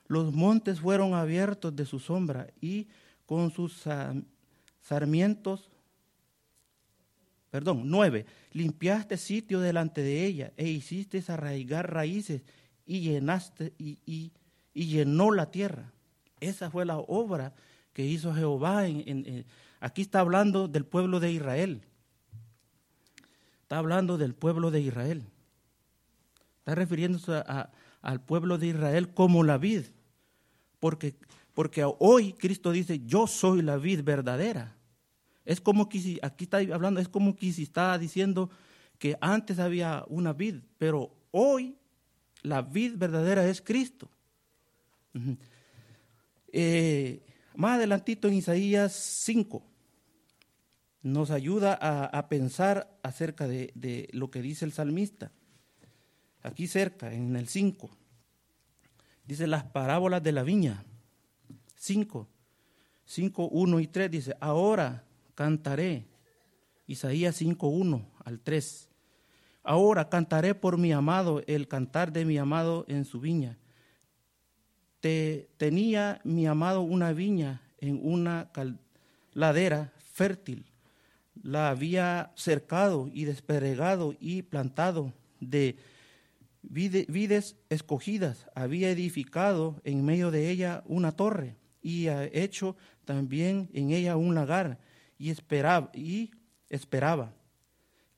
Los 0.08 0.34
montes 0.34 0.82
fueron 0.82 1.16
abiertos 1.16 1.76
de 1.76 1.86
su 1.86 2.00
sombra 2.00 2.48
y 2.62 2.88
con 3.26 3.52
sus 3.52 3.88
sarmientos, 4.82 5.70
perdón, 7.50 7.84
nueve, 7.86 8.26
limpiaste 8.52 9.18
sitio 9.18 9.60
delante 9.60 10.02
de 10.02 10.26
ella 10.26 10.54
e 10.58 10.68
hiciste 10.68 11.24
arraigar 11.28 11.94
raíces 11.94 12.44
y 12.86 13.02
llenaste 13.02 13.74
y, 13.78 14.32
llenó 14.74 15.32
la 15.32 15.52
tierra. 15.52 15.92
Esa 16.40 16.72
fue 16.72 16.86
la 16.86 16.98
obra 16.98 17.54
que 17.94 18.06
hizo 18.06 18.34
Jehová. 18.34 18.88
En, 18.88 19.46
aquí 19.80 20.02
está 20.02 20.22
hablando 20.22 20.68
del 20.68 20.86
pueblo 20.86 21.20
de 21.20 21.32
Israel. 21.32 21.84
Está 23.64 23.78
hablando 23.78 24.18
del 24.18 24.34
pueblo 24.34 24.72
de 24.72 24.82
Israel. 24.82 25.24
Está 26.60 26.76
refiriéndose 26.76 27.44
al 28.02 28.22
pueblo 28.22 28.58
de 28.58 28.68
Israel 28.68 29.14
como 29.14 29.44
la 29.44 29.58
vid. 29.58 29.84
Porque, 30.80 31.16
porque 31.60 31.84
hoy 31.84 32.32
Cristo 32.32 32.72
dice, 32.72 33.02
yo 33.06 33.28
soy 33.28 33.62
la 33.62 33.76
vid 33.76 34.02
verdadera. 34.02 34.78
Es 35.44 35.60
como 35.60 35.90
que 35.90 36.18
aquí 36.22 36.46
está 36.46 36.60
hablando, 36.60 37.02
es 37.02 37.10
como 37.10 37.36
que 37.36 37.52
si 37.52 37.64
está 37.64 37.98
diciendo 37.98 38.50
que 38.98 39.18
antes 39.20 39.60
había 39.60 40.06
una 40.08 40.32
vid, 40.32 40.62
pero 40.78 41.14
hoy 41.32 41.76
la 42.44 42.62
vid 42.62 42.94
verdadera 42.96 43.46
es 43.46 43.62
Cristo. 43.62 44.10
Eh, 46.52 47.26
más 47.56 47.76
adelantito 47.76 48.30
en 48.30 48.36
Isaías 48.36 48.94
5 48.94 49.62
nos 51.04 51.30
ayuda 51.30 51.74
a, 51.74 52.30
pensar 52.30 52.98
acerca 53.04 53.50
de, 53.50 53.72
de, 53.76 54.08
lo 54.14 54.32
que 54.32 54.42
dice 54.42 54.64
el 54.64 54.72
salmista. 54.72 55.34
Aquí 56.42 56.68
cerca, 56.68 57.14
en 57.14 57.36
el 57.36 57.50
5, 57.50 57.90
dice 59.28 59.46
las 59.46 59.66
parábolas 59.66 60.24
de 60.24 60.32
la 60.32 60.44
viña. 60.44 60.86
5, 61.80 62.28
5, 63.06 63.48
1 63.48 63.80
y 63.80 63.88
3 63.88 64.12
dice, 64.12 64.36
ahora 64.42 65.06
cantaré. 65.34 66.08
Isaías 66.86 67.38
5, 67.38 67.68
1 67.68 68.06
al 68.26 68.42
3. 68.42 68.90
Ahora 69.64 70.10
cantaré 70.10 70.56
por 70.56 70.78
mi 70.78 70.92
amado 70.92 71.42
el 71.48 71.70
cantar 71.70 72.12
de 72.12 72.26
mi 72.26 72.38
amado 72.38 72.84
en 72.90 73.06
su 73.06 73.22
viña. 73.22 73.58
Te, 75.00 75.50
tenía 75.56 76.20
mi 76.26 76.48
amado 76.48 76.82
una 76.82 77.14
viña 77.14 77.62
en 77.78 78.02
una 78.04 78.52
ladera 79.34 79.94
fértil. 80.12 80.66
La 81.42 81.70
había 81.70 82.34
cercado 82.36 83.10
y 83.14 83.24
despedregado 83.24 84.16
y 84.20 84.42
plantado 84.42 85.14
de 85.40 85.78
vides 86.62 87.56
escogidas. 87.70 88.48
Había 88.54 88.90
edificado 88.90 89.80
en 89.86 90.04
medio 90.04 90.30
de 90.30 90.50
ella 90.50 90.84
una 90.86 91.14
torre 91.14 91.56
y 91.82 92.08
ha 92.08 92.26
hecho 92.26 92.76
también 93.06 93.70
en 93.74 93.92
ella 93.92 94.18
un 94.18 94.36
lagar 94.36 94.80
y 95.18 95.30
esperaba, 95.30 95.92
y 95.94 96.32
esperaba 96.70 97.34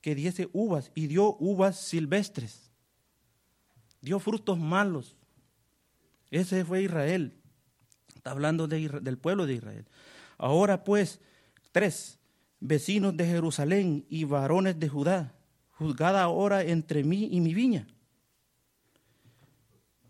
que 0.00 0.14
diese 0.14 0.48
uvas 0.52 0.90
y 0.94 1.06
dio 1.06 1.36
uvas 1.38 1.78
silvestres. 1.78 2.70
Dio 4.00 4.18
frutos 4.18 4.58
malos. 4.58 5.16
Ese 6.30 6.64
fue 6.64 6.82
Israel. 6.82 7.34
Está 8.14 8.32
hablando 8.32 8.66
del 8.66 9.18
pueblo 9.18 9.46
de 9.46 9.54
Israel. 9.54 9.84
Ahora 10.38 10.82
pues, 10.84 11.20
tres, 11.70 12.18
vecinos 12.60 13.16
de 13.16 13.26
Jerusalén 13.26 14.06
y 14.08 14.24
varones 14.24 14.78
de 14.78 14.88
Judá, 14.88 15.34
juzgada 15.70 16.22
ahora 16.22 16.62
entre 16.62 17.04
mí 17.04 17.28
y 17.30 17.40
mi 17.40 17.54
viña. 17.54 17.86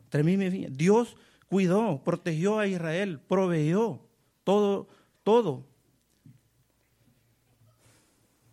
Entre 0.04 0.22
mí 0.22 0.32
y 0.32 0.36
mi 0.36 0.48
viña. 0.48 0.68
Dios 0.70 1.16
cuidó, 1.52 2.02
protegió 2.02 2.58
a 2.58 2.66
Israel, 2.66 3.20
proveyó 3.20 4.00
todo, 4.42 4.88
todo 5.22 5.66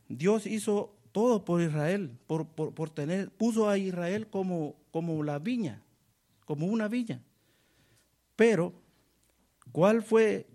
Dios 0.09 0.45
hizo 0.45 0.93
todo 1.13 1.45
por 1.45 1.61
Israel, 1.61 2.11
por, 2.27 2.45
por, 2.47 2.89
tener, 2.89 3.31
puso 3.31 3.69
a 3.69 3.77
Israel 3.77 4.27
como, 4.27 4.75
como 4.91 5.23
la 5.23 5.39
viña, 5.39 5.81
como 6.43 6.65
una 6.65 6.89
viña. 6.89 7.23
Pero, 8.35 8.73
¿cuál 9.71 10.03
fue, 10.03 10.45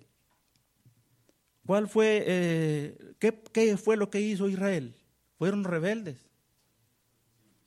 cuál 1.65 1.89
fue, 1.89 2.25
eh, 2.27 3.15
qué, 3.21 3.43
qué 3.55 3.79
fue 3.79 3.97
lo 3.97 4.11
que 4.11 4.21
hizo 4.21 4.51
Israel? 4.51 4.95
Fueron 5.39 5.65
rebeldes, 5.65 6.29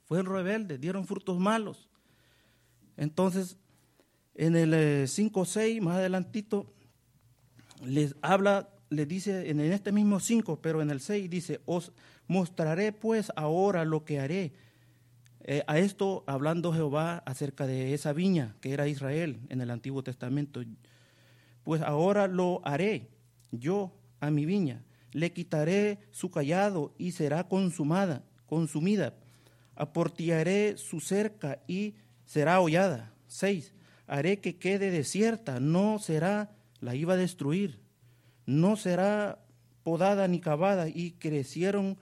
fueron 0.06 0.32
rebeldes, 0.32 0.80
dieron 0.80 1.08
frutos 1.08 1.40
malos. 1.40 1.90
Entonces, 2.96 3.58
en 4.38 4.56
el 4.56 4.72
5.6, 5.08 5.78
eh, 5.78 5.82
más 5.82 5.98
adelantito, 5.98 6.72
les 7.84 8.16
habla, 8.22 8.70
les 8.90 9.08
dice 9.08 9.50
en 9.50 9.60
este 9.60 9.92
mismo 9.92 10.20
5, 10.20 10.62
pero 10.62 10.82
en 10.82 10.92
el 10.92 11.02
6 11.02 11.30
dice, 11.30 11.60
os 11.66 11.92
mostraré 12.28 12.94
pues 12.94 13.32
ahora 13.36 13.84
lo 13.84 14.06
que 14.06 14.20
haré. 14.20 14.54
Eh, 15.42 15.64
a 15.66 15.80
esto 15.80 16.24
hablando 16.28 16.74
Jehová 16.74 17.24
acerca 17.26 17.66
de 17.66 17.94
esa 17.94 18.14
viña 18.14 18.56
que 18.60 18.74
era 18.74 18.88
Israel 18.88 19.40
en 19.50 19.62
el 19.62 19.72
Antiguo 19.72 20.04
Testamento. 20.04 20.62
Pues 21.64 21.82
ahora 21.82 22.28
lo 22.28 22.62
haré 22.64 23.10
yo 23.52 23.94
a 24.20 24.30
mi 24.30 24.46
viña. 24.46 24.84
Le 25.14 25.34
quitaré 25.34 26.00
su 26.12 26.30
callado 26.30 26.94
y 26.98 27.14
será 27.14 27.48
consumada, 27.48 28.24
consumida. 28.46 29.16
Aportearé 29.76 30.78
su 30.78 31.00
cerca 31.00 31.60
y 31.68 31.96
será 32.26 32.60
hollada. 32.60 33.14
6. 33.28 33.74
Haré 34.08 34.40
que 34.40 34.58
quede 34.58 34.90
desierta, 34.90 35.60
no 35.60 36.00
será, 36.00 36.56
la 36.80 36.96
iba 36.96 37.14
a 37.14 37.18
destruir, 37.18 37.80
no 38.46 38.78
será 38.78 39.40
podada 39.84 40.28
ni 40.28 40.40
cavada, 40.40 40.88
y 40.88 41.12
crecieron 41.12 41.98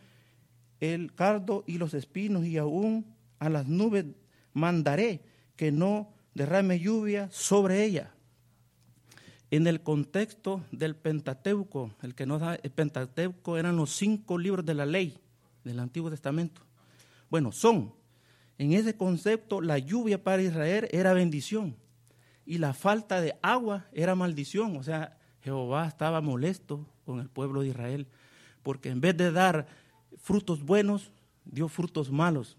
el 0.80 1.14
cardo 1.14 1.64
y 1.66 1.80
los 1.80 1.96
espinos, 1.96 2.46
y 2.46 2.58
aún 2.58 3.06
a 3.40 3.50
las 3.50 3.68
nubes 3.68 4.06
mandaré 4.54 5.22
que 5.56 5.72
no 5.72 6.14
derrame 6.36 6.80
lluvia 6.80 7.30
sobre 7.32 7.84
ella. 7.84 8.12
En 9.50 9.66
el 9.68 9.82
contexto 9.82 10.64
del 10.72 10.96
Pentateuco, 10.96 11.92
el 12.02 12.14
que 12.14 12.26
nos 12.26 12.42
da 12.42 12.56
el 12.56 12.72
Pentateuco 12.72 13.58
eran 13.58 13.78
los 13.78 13.96
cinco 13.96 14.38
libros 14.38 14.66
de 14.66 14.74
la 14.74 14.86
ley 14.86 15.18
del 15.64 15.80
Antiguo 15.80 16.10
Testamento. 16.10 16.62
Bueno, 17.30 17.52
son 17.52 17.94
en 18.58 18.74
ese 18.74 18.96
concepto, 18.96 19.62
la 19.62 19.78
lluvia 19.78 20.24
para 20.24 20.42
Israel 20.42 20.88
era 20.92 21.14
bendición 21.14 21.76
y 22.46 22.58
la 22.58 22.74
falta 22.74 23.22
de 23.22 23.38
agua 23.42 23.88
era 23.92 24.16
maldición. 24.16 24.78
O 24.78 24.84
sea, 24.84 25.18
Jehová 25.42 25.88
estaba 25.88 26.22
molesto 26.22 26.86
con 27.06 27.20
el 27.20 27.30
pueblo 27.30 27.62
de 27.62 27.70
Israel 27.70 28.08
porque 28.66 28.90
en 28.90 29.00
vez 29.00 29.16
de 29.16 29.32
dar 29.32 29.68
frutos 30.18 30.64
buenos, 30.64 31.12
dio 31.46 31.68
frutos 31.68 32.10
malos. 32.10 32.58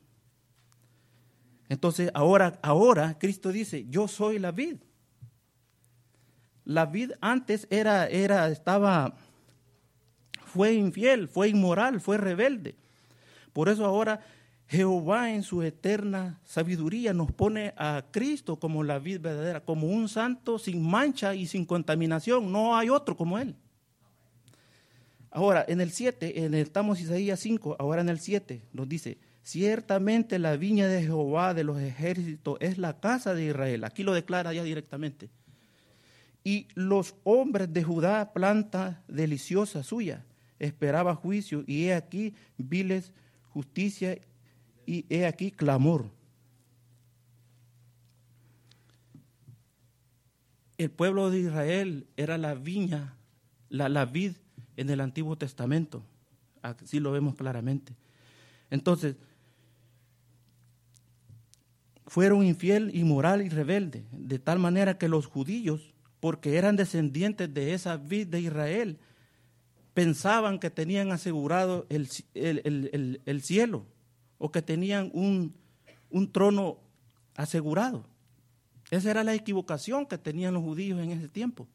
Entonces, 1.69 2.13
ahora, 2.15 2.61
ahora 2.63 3.19
Cristo 3.19 3.51
dice, 3.51 3.87
yo 3.89 4.07
soy 4.07 4.39
la 4.39 4.53
vid. 4.53 4.77
La 6.65 6.87
vid 6.87 7.11
antes 7.21 7.67
era, 7.71 8.07
era, 8.07 8.49
estaba, 8.51 9.17
fue 10.45 10.75
infiel, 10.75 11.27
fue 11.27 11.49
inmoral, 11.49 12.01
fue 12.01 12.19
rebelde. 12.19 12.77
Por 13.53 13.69
eso 13.69 13.85
ahora 13.85 14.21
Jehová 14.69 15.33
en 15.33 15.43
su 15.45 15.63
eterna 15.63 16.41
sabiduría 16.45 17.13
nos 17.13 17.31
pone 17.31 17.73
a 17.77 18.05
Cristo 18.11 18.59
como 18.59 18.83
la 18.83 18.99
vida 18.99 19.21
verdadera, 19.21 19.61
como 19.61 19.87
un 19.87 20.09
santo 20.09 20.59
sin 20.59 20.83
mancha 20.83 21.35
y 21.35 21.47
sin 21.47 21.65
contaminación. 21.65 22.51
No 22.51 22.77
hay 22.77 22.89
otro 22.89 23.17
como 23.17 23.39
Él. 23.39 23.55
Ahora, 25.31 25.65
en 25.69 25.81
el 25.81 25.93
7, 25.93 26.45
en 26.45 26.55
el, 26.55 26.63
estamos 26.63 27.01
Isaías 27.01 27.39
5, 27.41 27.77
ahora 27.79 28.01
en 28.01 28.09
el 28.09 28.19
7 28.19 28.63
nos 28.73 28.89
dice, 28.89 29.19
ciertamente 29.43 30.39
la 30.39 30.57
viña 30.57 30.89
de 30.89 31.03
Jehová 31.03 31.55
de 31.55 31.63
los 31.63 31.79
ejércitos 31.79 32.57
es 32.61 32.79
la 32.79 32.99
casa 32.99 33.35
de 33.35 33.45
Israel. 33.45 33.85
Aquí 33.85 34.03
lo 34.03 34.15
declara 34.15 34.53
ya 34.53 34.65
directamente. 34.65 35.31
Y 36.43 36.69
los 36.75 37.15
hombres 37.23 37.73
de 37.73 37.85
Judá, 37.85 38.33
planta 38.33 39.05
deliciosa 39.09 39.83
suya, 39.83 40.25
esperaba 40.59 41.15
juicio 41.15 41.63
y 41.67 41.85
he 41.85 41.95
aquí 41.95 42.35
viles 42.57 43.13
justicia 43.51 44.19
y 44.87 45.05
he 45.11 45.27
aquí 45.27 45.51
clamor. 45.51 46.07
El 50.79 50.91
pueblo 50.91 51.31
de 51.31 51.41
Israel 51.41 52.07
era 52.17 52.39
la 52.39 52.55
viña, 52.55 53.17
la, 53.69 53.89
la 53.89 54.05
vid 54.05 54.33
en 54.77 54.91
el 54.91 55.01
Antiguo 55.01 55.37
Testamento. 55.37 56.03
Así 56.63 57.01
lo 57.01 57.13
vemos 57.13 57.35
claramente. 57.35 57.95
Entonces, 58.71 59.17
fueron 62.07 62.45
infiel, 62.45 62.95
inmoral 62.95 63.43
y 63.43 63.49
rebelde, 63.49 64.05
de 64.13 64.39
tal 64.39 64.59
manera 64.59 64.99
que 64.99 65.09
los 65.09 65.27
judíos, 65.27 65.95
porque 66.21 66.57
eran 66.57 66.77
descendientes 66.77 67.53
de 67.53 67.75
esa 67.75 67.97
vid 67.97 68.29
de 68.29 68.41
Israel, 68.41 68.99
pensaban 69.95 70.59
que 70.59 70.71
tenían 70.71 71.11
asegurado 71.11 71.87
el, 71.89 72.09
el 73.25 73.43
cielo 73.43 73.87
o 74.39 74.51
que 74.51 74.63
tenían 74.63 75.11
un, 75.13 75.55
trono 76.33 76.79
asegurado. 77.35 78.05
Esa 78.91 79.11
era 79.11 79.25
la 79.25 79.35
equivocación 79.35 80.07
que 80.07 80.19
tenían 80.19 80.55
los 80.55 80.63
judíos 80.63 81.01
en 81.01 81.11
ese 81.11 81.29
tiempo. 81.29 81.67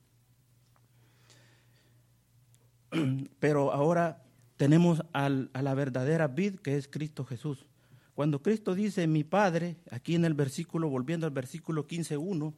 Pero 3.39 3.71
ahora 3.71 4.23
tenemos 4.57 5.03
a 5.13 5.29
la 5.29 5.73
verdadera 5.73 6.27
vid 6.27 6.59
que 6.59 6.77
es 6.77 6.87
Cristo 6.87 7.25
Jesús. 7.25 7.65
Cuando 8.13 8.41
Cristo 8.41 8.75
dice 8.75 9.07
mi 9.07 9.23
Padre, 9.23 9.77
aquí 9.89 10.15
en 10.15 10.25
el 10.25 10.33
versículo, 10.33 10.89
volviendo 10.89 11.25
al 11.25 11.31
versículo 11.31 11.87
15.1, 11.87 12.53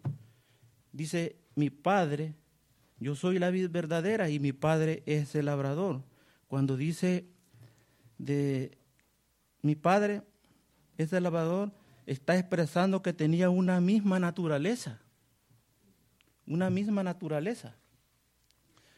dice 0.91 1.37
mi 1.55 1.69
Padre, 1.69 2.35
yo 2.99 3.15
soy 3.15 3.39
la 3.39 3.49
vid 3.49 3.69
verdadera 3.69 4.29
y 4.29 4.39
mi 4.39 4.51
Padre 4.51 5.03
es 5.05 5.35
el 5.35 5.45
labrador. 5.45 6.03
Cuando 6.47 6.75
dice 6.75 7.27
de 8.17 8.77
mi 9.63 9.76
padre, 9.76 10.21
ese 10.97 11.19
lavador, 11.19 11.71
está 12.06 12.38
expresando 12.38 13.02
que 13.02 13.13
tenía 13.13 13.49
una 13.49 13.82
misma 13.82 14.19
naturaleza. 14.19 15.02
Una 16.45 16.69
misma 16.69 17.02
naturaleza. 17.02 17.76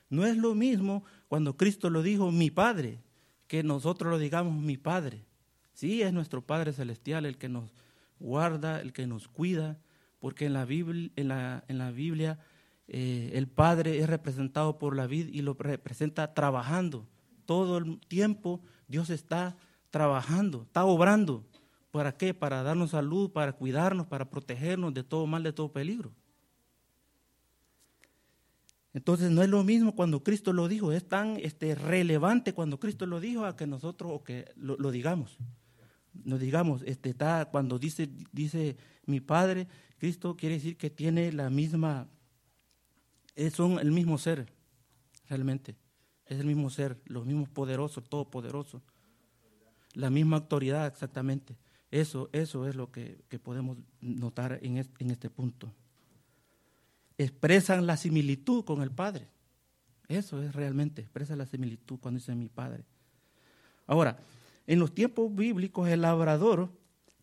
No 0.09 0.25
es 0.25 0.37
lo 0.37 0.55
mismo 0.55 1.03
cuando 1.27 1.55
Cristo 1.55 1.89
lo 1.89 2.01
dijo 2.01 2.31
mi 2.31 2.49
Padre, 2.49 2.99
que 3.47 3.63
nosotros 3.63 4.11
lo 4.11 4.17
digamos 4.17 4.61
mi 4.61 4.77
Padre. 4.77 5.25
Sí, 5.73 6.01
es 6.01 6.13
nuestro 6.13 6.41
Padre 6.41 6.73
Celestial 6.73 7.25
el 7.25 7.37
que 7.37 7.49
nos 7.49 7.71
guarda, 8.19 8.81
el 8.81 8.93
que 8.93 9.07
nos 9.07 9.27
cuida, 9.27 9.77
porque 10.19 10.45
en 10.45 10.53
la 10.53 10.65
Biblia, 10.65 11.11
en 11.15 11.27
la, 11.27 11.63
en 11.67 11.77
la 11.77 11.91
Biblia 11.91 12.39
eh, 12.87 13.31
el 13.33 13.47
Padre 13.47 13.99
es 13.99 14.07
representado 14.07 14.79
por 14.79 14.95
la 14.95 15.05
vida 15.05 15.29
y 15.31 15.41
lo 15.41 15.53
representa 15.53 16.33
trabajando. 16.33 17.07
Todo 17.45 17.77
el 17.77 17.99
tiempo 18.07 18.61
Dios 18.87 19.09
está 19.09 19.57
trabajando, 19.95 20.63
está 20.63 20.83
obrando. 20.83 21.45
¿Para 21.89 22.17
qué? 22.17 22.33
Para 22.33 22.63
darnos 22.63 22.89
salud, 22.89 23.31
para 23.31 23.53
cuidarnos, 23.53 24.07
para 24.07 24.29
protegernos 24.29 24.93
de 24.93 25.05
todo 25.05 25.25
mal, 25.25 25.41
de 25.41 25.53
todo 25.53 25.71
peligro. 25.71 26.11
Entonces 28.93 29.31
no 29.31 29.41
es 29.41 29.47
lo 29.47 29.63
mismo 29.63 29.95
cuando 29.95 30.21
Cristo 30.21 30.51
lo 30.51 30.67
dijo, 30.67 30.91
es 30.91 31.07
tan 31.07 31.37
este, 31.37 31.75
relevante 31.75 32.51
cuando 32.51 32.77
Cristo 32.77 33.05
lo 33.05 33.21
dijo 33.21 33.45
a 33.45 33.55
que 33.55 33.67
nosotros 33.67 34.11
o 34.13 34.21
que 34.21 34.51
lo, 34.57 34.91
digamos. 34.91 35.37
Nos 36.25 36.41
digamos, 36.41 36.81
este, 36.85 37.11
está, 37.11 37.45
cuando 37.45 37.79
dice, 37.79 38.09
dice 38.33 38.75
mi 39.05 39.21
Padre, 39.21 39.65
Cristo 39.97 40.35
quiere 40.35 40.55
decir 40.55 40.75
que 40.75 40.89
tiene 40.89 41.31
la 41.31 41.49
misma, 41.49 42.09
son 43.49 43.79
el 43.79 43.93
mismo 43.93 44.17
ser, 44.17 44.51
realmente. 45.29 45.77
Es 46.25 46.37
el 46.37 46.47
mismo 46.47 46.69
ser, 46.69 46.99
los 47.05 47.25
mismos 47.25 47.47
poderosos, 47.47 48.03
todopoderosos 48.09 48.81
la 49.95 50.09
misma 50.09 50.37
autoridad 50.37 50.87
exactamente. 50.87 51.57
Eso, 51.91 52.29
eso 52.33 52.67
es 52.67 52.75
lo 52.75 52.91
que, 52.91 53.23
podemos 53.41 53.77
notar 54.01 54.59
en 54.61 54.77
este, 54.77 55.03
en 55.03 55.11
este 55.11 55.29
punto. 55.29 55.73
Expresan 57.17 57.87
la 57.87 57.97
similitud 57.97 58.63
con 58.65 58.81
el 58.81 58.91
Padre. 58.91 59.29
Eso 60.07 60.41
es 60.41 60.53
realmente, 60.53 61.01
expresa 61.01 61.35
la 61.35 61.45
similitud 61.45 61.97
cuando 61.99 62.19
dice 62.19 62.35
mi 62.35 62.49
Padre. 62.49 62.83
Ahora, 63.87 64.17
en 64.67 64.79
los 64.79 64.93
tiempos 64.93 65.33
bíblicos 65.33 65.87
el 65.89 66.01
labrador 66.01 66.69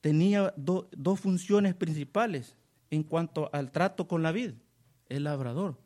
tenía 0.00 0.52
dos 0.56 1.20
funciones 1.20 1.74
principales 1.74 2.56
en 2.90 3.02
cuanto 3.02 3.50
al 3.52 3.70
trato 3.70 4.08
con 4.08 4.22
la 4.22 4.32
vid, 4.32 4.52
el 5.08 5.24
labrador. 5.24 5.76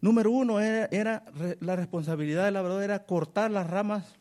Número 0.00 0.30
uno 0.30 0.60
era, 0.60 0.86
era 0.86 1.24
la 1.60 1.76
responsabilidad 1.76 2.44
del 2.44 2.54
labrador 2.54 2.82
era 2.82 3.04
cortar 3.04 3.50
las 3.50 3.68
ramas 3.68 4.16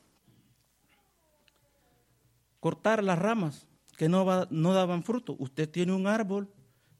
cortar 2.61 3.03
las 3.03 3.19
ramas 3.19 3.67
que 3.97 4.07
no, 4.07 4.47
no 4.49 4.73
daban 4.73 5.03
fruto. 5.03 5.35
Usted 5.37 5.69
tiene 5.69 5.91
un 5.91 6.07
árbol 6.07 6.49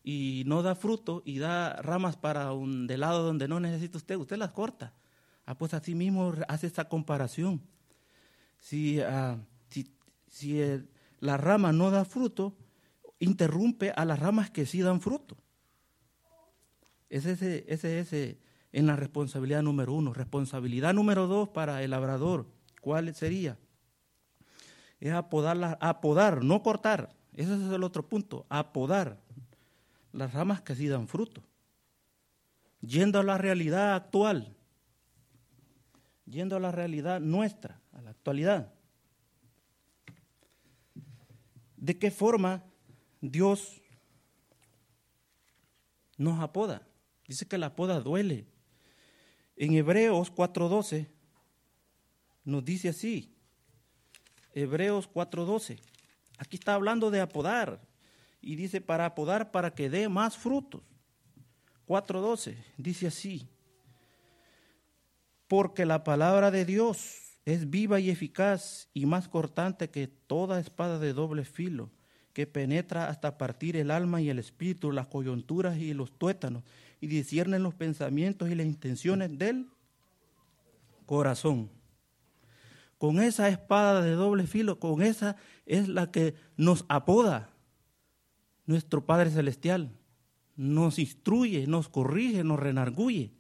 y 0.04 0.44
no 0.48 0.64
da 0.64 0.76
fruto 0.76 1.22
y 1.24 1.40
da 1.40 1.82
ramas 1.82 2.18
para 2.18 2.52
un 2.52 2.88
de 2.88 2.98
lado 2.98 3.24
donde 3.24 3.48
no 3.48 3.62
necesita 3.62 3.98
usted, 3.98 4.16
usted 4.16 4.38
las 4.38 4.52
corta. 4.52 4.94
Ah, 5.46 5.58
pues 5.58 5.74
así 5.74 5.96
mismo 5.96 6.34
hace 6.48 6.68
esta 6.68 6.90
comparación. 6.90 7.62
Si, 8.60 9.00
ah, 9.02 9.38
si, 10.28 10.60
la 11.20 11.38
rama 11.38 11.72
no 11.72 11.92
da 11.92 12.06
fruto, 12.06 12.58
interrumpe 13.20 13.92
a 13.92 14.04
las 14.04 14.20
ramas 14.20 14.50
que 14.50 14.66
sí 14.66 14.82
dan 14.82 15.00
fruto. 15.00 15.38
Ese 17.10 17.34
es 17.34 17.42
ese, 17.42 18.00
ese, 18.00 18.40
en 18.72 18.88
la 18.88 18.96
responsabilidad 18.96 19.62
número 19.62 19.94
uno. 19.94 20.14
Responsabilidad 20.14 20.94
número 20.94 21.28
dos 21.28 21.50
para 21.50 21.84
el 21.84 21.92
labrador. 21.92 22.48
¿Cuál 22.82 23.14
sería? 23.14 23.60
Es 25.02 25.12
apodar, 25.12 25.78
apodar, 25.82 26.44
no 26.44 26.62
cortar, 26.62 27.10
Ese 27.34 27.56
es 27.56 27.72
el 27.72 27.84
otro 27.84 28.08
punto, 28.08 28.46
apodar 28.50 29.20
las 30.14 30.34
ramas 30.34 30.62
que 30.62 30.76
sí 30.76 30.88
dan 30.88 31.08
fruto. 31.08 31.44
Yendo 32.82 33.20
a 33.20 33.24
la 33.24 33.38
realidad 33.38 33.96
actual, 33.96 34.56
yendo 36.26 36.56
a 36.56 36.60
la 36.60 36.72
realidad 36.72 37.20
nuestra, 37.20 37.82
a 37.94 38.02
la 38.02 38.12
actualidad. 38.12 38.74
¿De 41.78 41.98
qué 41.98 42.12
forma 42.12 42.64
Dios 43.22 43.82
nos 46.18 46.40
apoda? 46.40 46.88
Dice 47.28 47.48
que 47.48 47.58
la 47.58 47.76
poda 47.76 48.02
duele. 48.02 48.46
En 49.56 49.74
Hebreos 49.74 50.32
4.12 50.34 51.08
nos 52.44 52.64
dice 52.64 52.90
así. 52.90 53.31
Hebreos 54.54 55.10
4.12. 55.12 55.80
Aquí 56.38 56.58
está 56.58 56.74
hablando 56.74 57.12
de 57.12 57.22
apodar. 57.22 57.82
Y 58.42 58.56
dice 58.56 58.82
para 58.82 59.06
apodar 59.06 59.52
para 59.52 59.74
que 59.74 59.90
dé 59.90 60.10
más 60.10 60.38
frutos. 60.38 60.82
4.12 61.88 62.58
dice 62.78 63.08
así. 63.08 63.48
Porque 65.48 65.86
la 65.86 66.04
palabra 66.04 66.50
de 66.50 66.66
Dios 66.66 67.38
es 67.46 67.70
viva 67.70 68.00
y 68.00 68.10
eficaz 68.10 68.88
y 68.94 69.06
más 69.06 69.28
cortante 69.28 69.90
que 69.90 70.08
toda 70.08 70.60
espada 70.60 71.00
de 71.00 71.14
doble 71.14 71.44
filo 71.44 71.92
que 72.34 72.48
penetra 72.48 73.10
hasta 73.10 73.38
partir 73.38 73.76
el 73.76 73.92
alma 73.92 74.22
y 74.22 74.30
el 74.30 74.40
espíritu, 74.40 74.92
las 74.92 75.08
coyunturas 75.08 75.78
y 75.78 75.94
los 75.94 76.18
tuétanos, 76.18 76.64
y 77.00 77.08
disciernen 77.08 77.64
los 77.64 77.74
pensamientos 77.74 78.50
y 78.50 78.56
las 78.56 78.66
intenciones 78.66 79.38
del 79.38 79.68
corazón. 81.06 81.70
Con 83.02 83.20
esa 83.20 83.50
espada 83.50 84.04
de 84.04 84.12
doble 84.12 84.46
filo, 84.46 84.80
con 84.80 85.02
esa 85.02 85.36
es 85.66 85.88
la 85.88 86.12
que 86.12 86.36
nos 86.56 86.86
apoda 86.88 87.50
nuestro 88.68 89.08
Padre 89.08 89.32
Celestial, 89.32 89.98
nos 90.56 91.00
instruye, 91.00 91.66
nos 91.66 91.90
corrige, 91.90 92.44
nos 92.44 92.60
renarguye. 92.60 93.34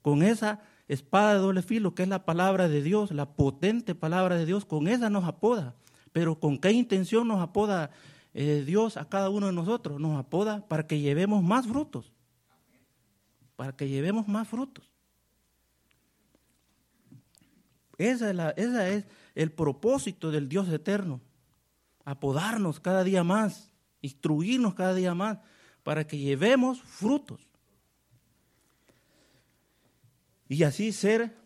Con 0.00 0.22
esa 0.22 0.60
espada 0.86 1.32
de 1.34 1.40
doble 1.40 1.62
filo, 1.62 1.96
que 1.96 2.04
es 2.04 2.08
la 2.08 2.24
palabra 2.24 2.68
de 2.68 2.80
Dios, 2.80 3.10
la 3.10 3.34
potente 3.34 3.96
palabra 3.96 4.36
de 4.36 4.46
Dios, 4.46 4.64
con 4.64 4.86
esa 4.86 5.10
nos 5.10 5.24
apoda. 5.24 5.74
Pero 6.12 6.38
¿con 6.38 6.56
qué 6.56 6.70
intención 6.70 7.26
nos 7.26 7.40
apoda 7.40 7.90
eh, 8.32 8.62
Dios 8.64 8.96
a 8.96 9.08
cada 9.08 9.28
uno 9.28 9.46
de 9.46 9.52
nosotros? 9.54 9.98
Nos 10.00 10.16
apoda 10.16 10.68
para 10.68 10.86
que 10.86 11.00
llevemos 11.00 11.42
más 11.42 11.66
frutos. 11.66 12.12
Para 13.56 13.72
que 13.72 13.88
llevemos 13.88 14.28
más 14.28 14.46
frutos. 14.46 14.87
Esa 17.98 18.30
es, 18.30 18.74
es 18.74 19.04
el 19.34 19.52
propósito 19.52 20.30
del 20.30 20.48
Dios 20.48 20.68
eterno. 20.68 21.20
Apodarnos 22.04 22.80
cada 22.80 23.04
día 23.04 23.24
más, 23.24 23.70
instruirnos 24.00 24.74
cada 24.74 24.94
día 24.94 25.14
más, 25.14 25.38
para 25.82 26.06
que 26.06 26.16
llevemos 26.16 26.80
frutos. 26.80 27.48
Y 30.48 30.62
así 30.62 30.92
ser 30.92 31.36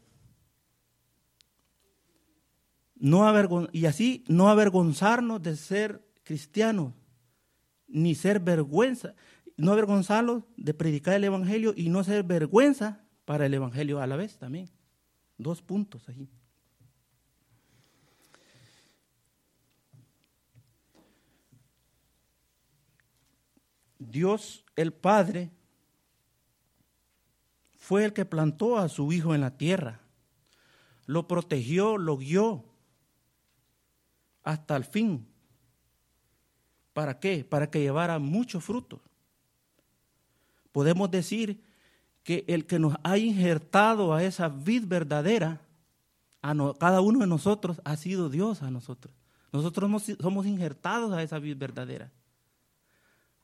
no 3.03 3.69
y 3.73 3.87
así 3.87 4.25
no 4.29 4.49
avergonzarnos 4.49 5.43
de 5.43 5.57
ser 5.57 6.07
cristianos, 6.23 6.95
ni 7.89 8.15
ser 8.15 8.39
vergüenza, 8.39 9.17
no 9.57 9.73
avergonzarnos 9.73 10.45
de 10.57 10.73
predicar 10.73 11.15
el 11.15 11.25
Evangelio 11.25 11.75
y 11.77 11.89
no 11.89 12.05
ser 12.05 12.23
vergüenza 12.23 13.05
para 13.25 13.47
el 13.47 13.55
Evangelio 13.55 14.01
a 14.01 14.07
la 14.07 14.15
vez 14.15 14.39
también. 14.39 14.71
Dos 15.37 15.63
puntos 15.63 16.09
ahí. 16.09 16.31
Dios 24.13 24.65
el 24.77 24.93
Padre 24.93 25.51
fue 27.79 28.05
el 28.05 28.13
que 28.13 28.27
plantó 28.27 28.77
a 28.79 28.89
su 28.89 29.11
Hijo 29.11 29.35
en 29.35 29.41
la 29.41 29.57
tierra, 29.57 30.01
lo 31.07 31.27
protegió, 31.27 31.99
lo 31.99 32.19
guió, 32.19 32.65
hasta 34.45 34.77
el 34.77 34.85
fin. 34.85 35.27
¿Para 36.93 37.19
qué? 37.19 37.45
Para 37.45 37.71
que 37.71 37.81
llevara 37.81 38.19
muchos 38.19 38.63
frutos. 38.63 39.01
Podemos 40.71 41.11
decir 41.11 41.63
que 42.23 42.45
el 42.49 42.67
que 42.67 42.79
nos 42.79 42.95
ha 43.03 43.19
injertado 43.19 44.15
a 44.15 44.23
esa 44.23 44.49
vid 44.49 44.85
verdadera, 44.87 45.61
a 46.43 46.55
cada 46.79 47.01
uno 47.01 47.21
de 47.21 47.27
nosotros 47.27 47.81
ha 47.85 47.97
sido 47.97 48.29
Dios 48.29 48.63
a 48.63 48.71
nosotros. 48.71 49.15
Nosotros 49.53 50.15
somos 50.21 50.47
injertados 50.47 51.13
a 51.13 51.23
esa 51.23 51.39
vid 51.39 51.57
verdadera. 51.57 52.13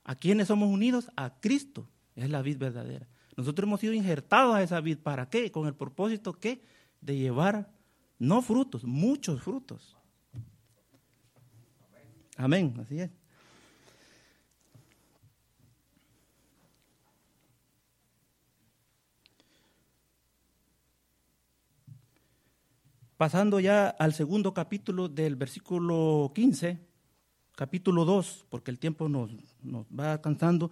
¿A 0.08 0.14
quiénes 0.14 0.48
somos 0.48 0.70
unidos? 0.70 1.10
A 1.16 1.38
Cristo, 1.38 1.86
es 2.16 2.30
la 2.30 2.40
vid 2.40 2.56
verdadera. 2.56 3.06
Nosotros 3.36 3.66
hemos 3.66 3.80
sido 3.80 3.92
injertados 3.92 4.54
a 4.54 4.62
esa 4.62 4.80
vid. 4.80 4.96
¿Para 4.96 5.28
qué? 5.28 5.52
Con 5.52 5.66
el 5.66 5.74
propósito 5.74 6.32
que 6.32 6.62
de 7.02 7.18
llevar 7.18 7.70
no 8.18 8.40
frutos, 8.40 8.84
muchos 8.84 9.42
frutos. 9.42 9.98
Amén, 12.38 12.74
así 12.80 13.00
es. 13.00 13.10
Pasando 23.18 23.60
ya 23.60 23.90
al 23.90 24.14
segundo 24.14 24.54
capítulo 24.54 25.10
del 25.10 25.36
versículo 25.36 26.32
15, 26.34 26.80
capítulo 27.54 28.06
2, 28.06 28.46
porque 28.48 28.70
el 28.70 28.78
tiempo 28.78 29.10
nos, 29.10 29.30
nos 29.62 29.86
va 29.86 30.12
alcanzando, 30.12 30.70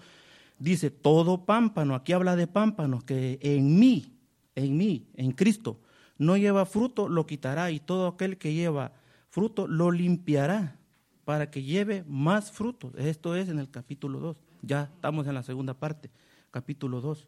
dice, 0.58 0.90
todo 0.90 1.44
pámpano, 1.44 1.94
aquí 1.94 2.12
habla 2.12 2.36
de 2.36 2.46
pámpanos, 2.46 3.04
que 3.04 3.38
en 3.42 3.78
mí, 3.78 4.12
en 4.54 4.76
mí, 4.76 5.06
en 5.14 5.32
Cristo, 5.32 5.80
no 6.18 6.36
lleva 6.36 6.66
fruto, 6.66 7.08
lo 7.08 7.26
quitará, 7.26 7.70
y 7.70 7.80
todo 7.80 8.06
aquel 8.08 8.38
que 8.38 8.54
lleva 8.54 8.92
fruto, 9.28 9.66
lo 9.66 9.90
limpiará 9.90 10.78
para 11.24 11.50
que 11.50 11.62
lleve 11.62 12.04
más 12.06 12.52
frutos. 12.52 12.94
Esto 12.96 13.34
es 13.34 13.48
en 13.48 13.58
el 13.58 13.70
capítulo 13.70 14.20
2. 14.20 14.42
Ya 14.62 14.90
estamos 14.94 15.26
en 15.26 15.34
la 15.34 15.42
segunda 15.42 15.74
parte, 15.74 16.10
capítulo 16.50 17.00
2. 17.00 17.26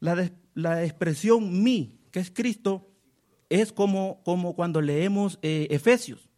La, 0.00 0.30
la 0.54 0.84
expresión 0.84 1.62
mi, 1.62 1.98
que 2.10 2.20
es 2.20 2.30
Cristo, 2.30 2.88
es 3.48 3.72
como, 3.72 4.20
como 4.24 4.54
cuando 4.56 4.80
leemos 4.80 5.38
eh, 5.42 5.68
Efesios. 5.70 6.28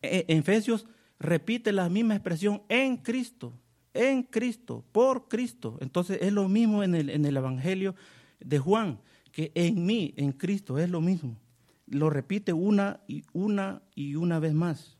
E, 0.00 0.24
Efesios 0.28 0.86
repite 1.18 1.72
la 1.72 1.88
misma 1.88 2.14
expresión 2.14 2.62
en 2.68 2.96
Cristo, 2.98 3.52
en 3.94 4.22
Cristo, 4.22 4.84
por 4.92 5.28
Cristo. 5.28 5.78
Entonces 5.80 6.18
es 6.20 6.32
lo 6.32 6.48
mismo 6.48 6.82
en 6.82 6.94
el, 6.94 7.10
en 7.10 7.24
el 7.24 7.36
Evangelio 7.36 7.94
de 8.40 8.58
Juan, 8.58 9.00
que 9.32 9.52
en 9.54 9.84
mí, 9.84 10.14
en 10.16 10.32
Cristo, 10.32 10.78
es 10.78 10.88
lo 10.90 11.00
mismo 11.00 11.36
lo 11.90 12.10
repite 12.10 12.52
una 12.52 13.00
y 13.06 13.24
una 13.32 13.82
y 13.94 14.14
una 14.14 14.38
vez 14.38 14.54
más. 14.54 14.96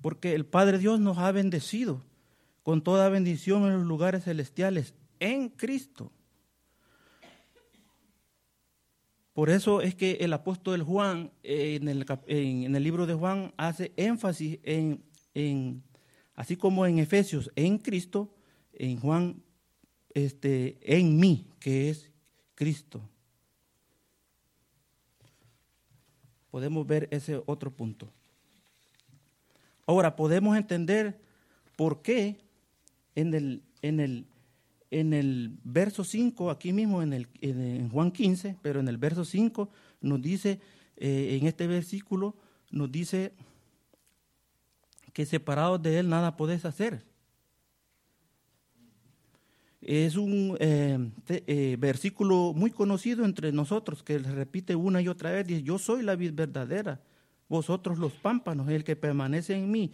Porque 0.00 0.34
el 0.34 0.44
Padre 0.44 0.78
Dios 0.78 1.00
nos 1.00 1.18
ha 1.18 1.30
bendecido 1.30 2.02
con 2.62 2.82
toda 2.82 3.08
bendición 3.08 3.64
en 3.64 3.74
los 3.74 3.86
lugares 3.86 4.24
celestiales 4.24 4.94
en 5.20 5.48
Cristo. 5.48 6.12
Por 9.32 9.48
eso 9.48 9.80
es 9.80 9.94
que 9.94 10.12
el 10.20 10.32
apóstol 10.32 10.82
Juan, 10.82 11.30
en 11.42 11.88
el, 11.88 12.06
en 12.26 12.76
el 12.76 12.82
libro 12.82 13.06
de 13.06 13.14
Juan, 13.14 13.54
hace 13.56 13.92
énfasis 13.96 14.58
en, 14.62 15.02
en, 15.34 15.82
así 16.34 16.56
como 16.56 16.84
en 16.86 16.98
Efesios, 16.98 17.50
en 17.56 17.78
Cristo, 17.78 18.34
en 18.74 18.98
Juan 19.00 19.42
este, 20.14 20.78
en 20.82 21.18
mí, 21.18 21.46
que 21.58 21.88
es 21.88 22.10
Cristo. 22.54 23.00
Podemos 26.50 26.86
ver 26.86 27.08
ese 27.10 27.42
otro 27.46 27.70
punto. 27.70 28.12
Ahora, 29.86 30.14
podemos 30.14 30.56
entender 30.56 31.18
por 31.76 32.02
qué 32.02 32.38
en 33.14 33.32
el, 33.32 33.62
en 33.80 34.00
el, 34.00 34.26
en 34.92 35.14
el 35.14 35.58
verso 35.64 36.04
5, 36.04 36.50
aquí 36.50 36.72
mismo 36.72 37.02
en, 37.02 37.14
el, 37.14 37.28
en 37.40 37.88
Juan 37.88 38.10
15, 38.10 38.58
pero 38.60 38.78
en 38.78 38.88
el 38.88 38.98
verso 38.98 39.24
5 39.24 39.70
nos 40.02 40.20
dice, 40.20 40.60
eh, 40.98 41.38
en 41.40 41.46
este 41.46 41.66
versículo 41.66 42.36
nos 42.70 42.92
dice 42.92 43.32
que 45.14 45.24
separados 45.24 45.82
de 45.82 45.98
Él 45.98 46.10
nada 46.10 46.36
podés 46.36 46.66
hacer. 46.66 47.04
Es 49.80 50.16
un 50.16 50.56
eh, 50.60 50.98
eh, 51.28 51.76
versículo 51.78 52.52
muy 52.54 52.70
conocido 52.70 53.24
entre 53.24 53.50
nosotros 53.50 54.02
que 54.02 54.18
repite 54.18 54.76
una 54.76 55.00
y 55.00 55.08
otra 55.08 55.32
vez. 55.32 55.46
Dice, 55.46 55.62
yo 55.62 55.78
soy 55.78 56.02
la 56.02 56.16
vid 56.16 56.34
verdadera, 56.34 57.00
vosotros 57.48 57.98
los 57.98 58.12
pámpanos, 58.12 58.68
el 58.68 58.84
que 58.84 58.94
permanece 58.94 59.54
en 59.54 59.70
mí 59.70 59.90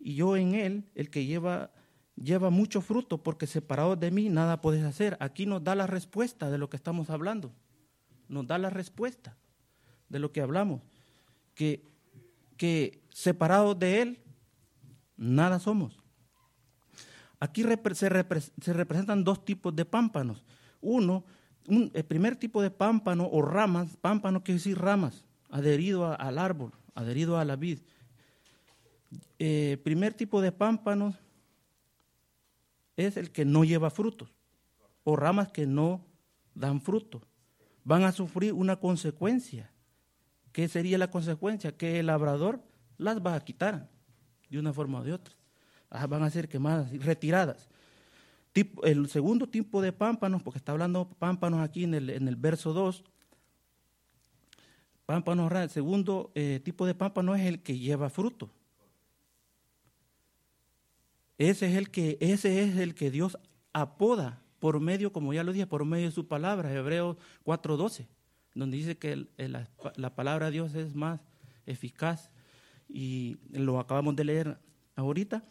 y 0.00 0.14
yo 0.14 0.36
en 0.36 0.54
él, 0.54 0.84
el 0.94 1.10
que 1.10 1.24
lleva, 1.26 1.70
lleva 2.16 2.50
mucho 2.50 2.80
fruto, 2.80 3.22
porque 3.22 3.46
separado 3.46 3.96
de 3.96 4.10
mí 4.10 4.28
nada 4.28 4.60
puedes 4.60 4.84
hacer. 4.84 5.16
Aquí 5.20 5.46
nos 5.46 5.62
da 5.64 5.74
la 5.74 5.86
respuesta 5.86 6.50
de 6.50 6.58
lo 6.58 6.68
que 6.68 6.76
estamos 6.76 7.10
hablando. 7.10 7.52
nos 8.28 8.46
da 8.46 8.56
la 8.56 8.70
respuesta 8.70 9.36
de 10.08 10.18
lo 10.18 10.32
que 10.32 10.40
hablamos, 10.40 10.80
que, 11.54 11.84
que 12.56 13.02
separados 13.10 13.78
de 13.78 14.00
Él, 14.00 14.22
nada 15.16 15.58
somos. 15.58 16.02
Aquí 17.42 17.64
se, 17.94 18.08
representan 18.08 19.24
dos 19.24 19.44
tipos 19.44 19.74
de 19.74 19.84
pámpanos. 19.84 20.44
Uno, 20.80 21.24
el 21.66 22.04
primer 22.04 22.36
tipo 22.36 22.62
de 22.62 22.70
pámpano 22.70 23.28
o 23.30 23.42
ramas, 23.42 23.96
pámpano 23.96 24.44
quiere 24.44 24.58
decir 24.58 24.78
ramas, 24.78 25.24
adherido 25.50 26.18
al 26.18 26.38
árbol, 26.38 26.72
adherido 26.94 27.38
a 27.38 27.44
la 27.44 27.56
vid. 27.56 27.80
Eh, 29.38 29.78
primer 29.82 30.14
tipo 30.14 30.40
de 30.40 30.52
pámpanos 30.52 31.16
es 32.96 33.16
el 33.16 33.30
que 33.30 33.44
no 33.44 33.64
lleva 33.64 33.90
frutos 33.90 34.30
o 35.04 35.16
ramas 35.16 35.50
que 35.50 35.66
no 35.66 36.04
dan 36.54 36.80
fruto. 36.80 37.22
Van 37.84 38.04
a 38.04 38.12
sufrir 38.12 38.52
una 38.52 38.76
consecuencia. 38.76 39.70
¿Qué 40.52 40.68
sería 40.68 40.98
la 40.98 41.10
consecuencia? 41.10 41.76
Que 41.76 42.00
el 42.00 42.06
labrador 42.06 42.62
las 42.98 43.24
va 43.24 43.34
a 43.34 43.44
quitar 43.44 43.90
de 44.48 44.58
una 44.58 44.72
forma 44.72 45.00
o 45.00 45.04
de 45.04 45.12
otra. 45.12 45.34
Ah, 45.90 46.06
van 46.06 46.22
a 46.22 46.30
ser 46.30 46.48
quemadas, 46.48 46.92
retiradas. 47.04 47.68
el 48.84 49.08
segundo 49.08 49.48
tipo 49.48 49.82
de 49.82 49.92
pámpanos, 49.92 50.42
porque 50.42 50.58
está 50.58 50.72
hablando 50.72 51.08
pámpanos 51.18 51.60
aquí 51.60 51.84
en 51.84 51.94
el, 51.94 52.10
en 52.10 52.28
el 52.28 52.36
verso 52.36 52.72
2, 52.72 53.04
pámpanos, 55.06 55.50
el 55.52 55.70
segundo 55.70 56.30
eh, 56.34 56.60
tipo 56.64 56.86
de 56.86 56.94
pámpano 56.94 57.34
es 57.34 57.42
el 57.42 57.62
que 57.62 57.78
lleva 57.78 58.10
fruto. 58.10 58.50
Ese 61.48 61.66
es 61.66 61.76
el 61.76 61.90
que, 61.90 62.18
ese 62.20 62.62
es 62.62 62.76
el 62.76 62.94
que 62.94 63.10
Dios 63.10 63.36
apoda 63.72 64.40
por 64.60 64.78
medio, 64.78 65.12
como 65.12 65.34
ya 65.34 65.42
lo 65.42 65.52
dije, 65.52 65.66
por 65.66 65.84
medio 65.84 66.06
de 66.06 66.12
su 66.12 66.28
palabra, 66.28 66.72
Hebreos 66.72 67.16
4.12, 67.44 68.06
donde 68.54 68.76
dice 68.76 68.96
que 68.96 69.26
la, 69.36 70.14
palabra 70.14 70.46
de 70.46 70.52
Dios 70.52 70.76
es 70.76 70.94
más 70.94 71.20
eficaz 71.66 72.30
y 72.88 73.38
lo 73.50 73.80
acabamos 73.80 74.14
de 74.14 74.24
leer 74.24 74.58
ahorita. 74.94 75.42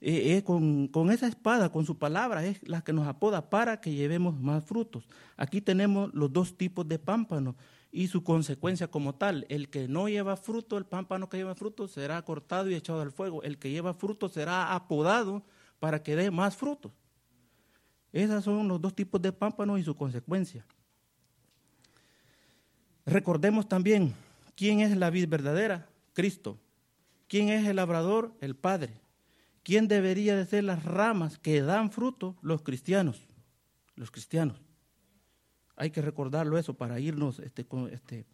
Eh, 0.00 0.42
con, 0.44 0.88
con, 0.88 1.08
esa 1.12 1.28
espada, 1.28 1.70
con 1.70 1.86
su 1.86 1.98
palabra, 1.98 2.44
es 2.44 2.60
la 2.68 2.82
que 2.82 2.92
nos 2.92 3.06
apoda 3.06 3.48
para 3.48 3.80
que 3.80 3.92
llevemos 3.92 4.40
más 4.40 4.64
frutos. 4.64 5.08
Aquí 5.36 5.60
tenemos 5.60 6.12
los 6.14 6.32
dos 6.32 6.56
tipos 6.56 6.88
de 6.88 6.98
pámpanos 6.98 7.54
y 7.90 8.08
su 8.08 8.22
consecuencia 8.22 8.88
como 8.88 9.14
tal. 9.14 9.46
El 9.48 9.68
que 9.68 9.88
no 9.88 10.08
lleva 10.08 10.36
fruto, 10.36 10.76
el 10.76 10.86
pámpano 10.86 11.28
que 11.28 11.38
lleva 11.38 11.54
fruto, 11.54 11.88
será 11.88 12.22
cortado 12.22 12.70
y 12.70 12.74
echado 12.74 13.00
al 13.00 13.12
fuego. 13.12 13.42
El 13.42 13.58
que 13.58 13.70
lleva 13.70 13.94
fruto 13.94 14.28
será 14.28 14.74
apodado 14.74 15.44
para 15.78 16.02
que 16.02 16.16
dé 16.16 16.30
más 16.30 16.56
frutos. 16.56 16.92
Esos 18.12 18.44
son 18.44 18.68
los 18.68 18.80
dos 18.80 18.94
tipos 18.94 19.20
de 19.20 19.32
pámpanos 19.32 19.80
y 19.80 19.84
su 19.84 19.94
consecuencia. 19.94 20.64
Recordemos 23.06 23.68
también 23.68 24.14
quién 24.54 24.80
es 24.80 24.96
la 24.96 25.10
vid 25.10 25.28
verdadera, 25.28 25.88
Cristo. 26.12 26.58
¿Quién 27.26 27.48
es 27.48 27.66
el 27.66 27.76
labrador? 27.76 28.34
El 28.40 28.56
Padre. 28.56 29.00
¿Quién 29.62 29.86
debería 29.86 30.34
de 30.34 30.46
ser 30.46 30.64
las 30.64 30.84
ramas 30.84 31.38
que 31.38 31.60
dan 31.62 31.90
fruto? 31.90 32.36
Los 32.40 32.62
cristianos. 32.62 33.28
Los 33.94 34.10
cristianos. 34.10 34.67
Hay 35.78 35.90
que 35.90 36.02
recordarlo 36.02 36.58
eso 36.58 36.74
para 36.74 36.98
irnos 36.98 37.38
este, 37.38 37.64
este, 37.92 38.26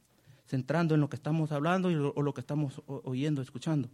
centrando 0.46 0.94
en 0.94 1.00
lo 1.00 1.08
que 1.08 1.16
estamos 1.16 1.52
hablando 1.52 1.90
y 1.90 1.94
o 1.94 2.22
lo 2.22 2.34
que 2.34 2.40
estamos 2.40 2.82
oyendo, 2.86 3.42
escuchando. 3.42 3.88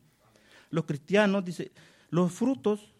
Los 0.70 0.84
cristianos, 0.84 1.44
dice, 1.44 1.72
los 2.10 2.32
frutos, 2.32 2.94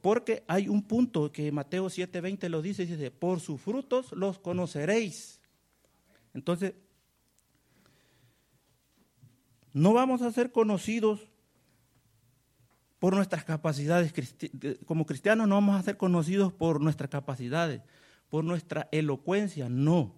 porque 0.00 0.44
hay 0.46 0.68
un 0.68 0.82
punto 0.82 1.30
que 1.32 1.50
Mateo 1.52 1.86
7:20 1.86 2.48
lo 2.48 2.62
dice, 2.62 2.86
dice, 2.86 3.10
por 3.10 3.40
sus 3.40 3.60
frutos 3.60 4.12
los 4.12 4.38
conoceréis. 4.38 5.40
Entonces, 6.32 6.74
no 9.72 9.92
vamos 9.92 10.22
a 10.22 10.32
ser 10.32 10.52
conocidos 10.52 11.28
por 13.00 13.14
nuestras 13.14 13.44
capacidades, 13.44 14.12
como 14.84 15.06
cristianos 15.06 15.48
no 15.48 15.54
vamos 15.54 15.80
a 15.80 15.82
ser 15.82 15.96
conocidos 15.96 16.52
por 16.52 16.80
nuestras 16.80 17.08
capacidades, 17.10 17.80
por 18.30 18.44
nuestra 18.44 18.88
elocuencia, 18.92 19.68
no. 19.68 20.14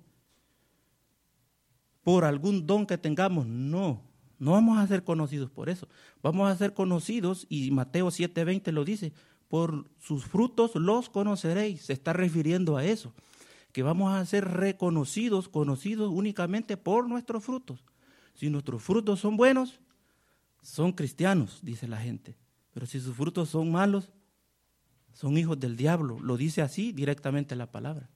Por 2.05 2.25
algún 2.25 2.67
don 2.67 2.87
que 2.87 2.99
tengamos, 2.99 3.47
no. 3.47 4.03
No 4.39 4.53
vamos 4.53 4.79
a 4.79 4.87
ser 4.87 5.03
conocidos 5.03 5.51
por 5.51 5.69
eso. 5.69 5.89
Vamos 6.23 6.51
a 6.51 6.57
ser 6.57 6.75
conocidos, 6.75 7.47
y 7.49 7.71
Mateo 7.71 8.09
7:20 8.11 8.71
lo 8.73 8.85
dice, 8.85 9.13
por 9.49 9.91
sus 9.99 10.25
frutos 10.25 10.75
los 10.75 11.09
conoceréis. 11.09 11.83
Se 11.83 11.93
está 11.93 12.13
refiriendo 12.13 12.77
a 12.77 12.85
eso, 12.85 13.15
que 13.73 13.83
vamos 13.83 14.13
a 14.13 14.25
ser 14.27 14.45
reconocidos, 14.47 15.49
conocidos 15.49 16.11
únicamente 16.13 16.77
por 16.77 17.09
nuestros 17.09 17.45
frutos. 17.45 17.85
Si 18.35 18.51
nuestros 18.51 18.83
frutos 18.83 19.21
son 19.21 19.37
buenos, 19.37 19.81
son 20.63 20.93
cristianos, 20.93 21.61
dice 21.63 21.87
la 21.89 21.99
gente. 21.99 22.37
Pero 22.73 22.87
si 22.87 23.01
sus 23.01 23.15
frutos 23.15 23.51
son 23.51 23.71
malos, 23.71 24.11
son 25.13 25.37
hijos 25.39 25.59
del 25.59 25.77
diablo. 25.77 26.19
Lo 26.21 26.37
dice 26.37 26.63
así 26.63 26.93
directamente 26.93 27.57
la 27.57 27.71
palabra. 27.71 28.09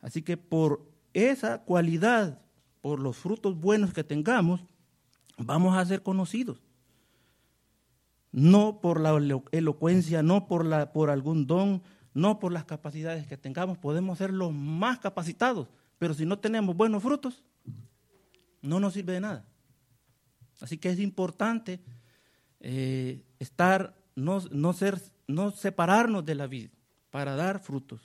Así 0.00 0.22
que 0.22 0.36
por 0.36 0.88
esa 1.14 1.62
cualidad, 1.64 2.40
por 2.80 3.00
los 3.00 3.16
frutos 3.16 3.58
buenos 3.58 3.92
que 3.92 4.04
tengamos, 4.04 4.64
vamos 5.38 5.76
a 5.76 5.84
ser 5.84 6.02
conocidos. 6.02 6.62
No 8.32 8.80
por 8.80 9.00
la 9.00 9.16
elocuencia, 9.52 10.22
no 10.22 10.46
por, 10.46 10.64
la, 10.64 10.92
por 10.92 11.10
algún 11.10 11.46
don, 11.46 11.82
no 12.12 12.38
por 12.38 12.52
las 12.52 12.64
capacidades 12.64 13.26
que 13.26 13.36
tengamos. 13.36 13.78
Podemos 13.78 14.18
ser 14.18 14.32
los 14.32 14.52
más 14.52 14.98
capacitados, 14.98 15.68
pero 15.98 16.14
si 16.14 16.26
no 16.26 16.38
tenemos 16.38 16.76
buenos 16.76 17.02
frutos, 17.02 17.44
no 18.62 18.80
nos 18.80 18.94
sirve 18.94 19.14
de 19.14 19.20
nada. 19.20 19.44
Así 20.60 20.78
que 20.78 20.90
es 20.90 20.98
importante 20.98 21.80
eh, 22.60 23.22
estar, 23.38 23.96
no, 24.14 24.40
no 24.50 24.72
ser 24.72 25.00
no 25.26 25.50
separarnos 25.50 26.24
de 26.24 26.34
la 26.34 26.46
vida 26.46 26.70
para 27.10 27.34
dar 27.36 27.60
frutos. 27.60 28.00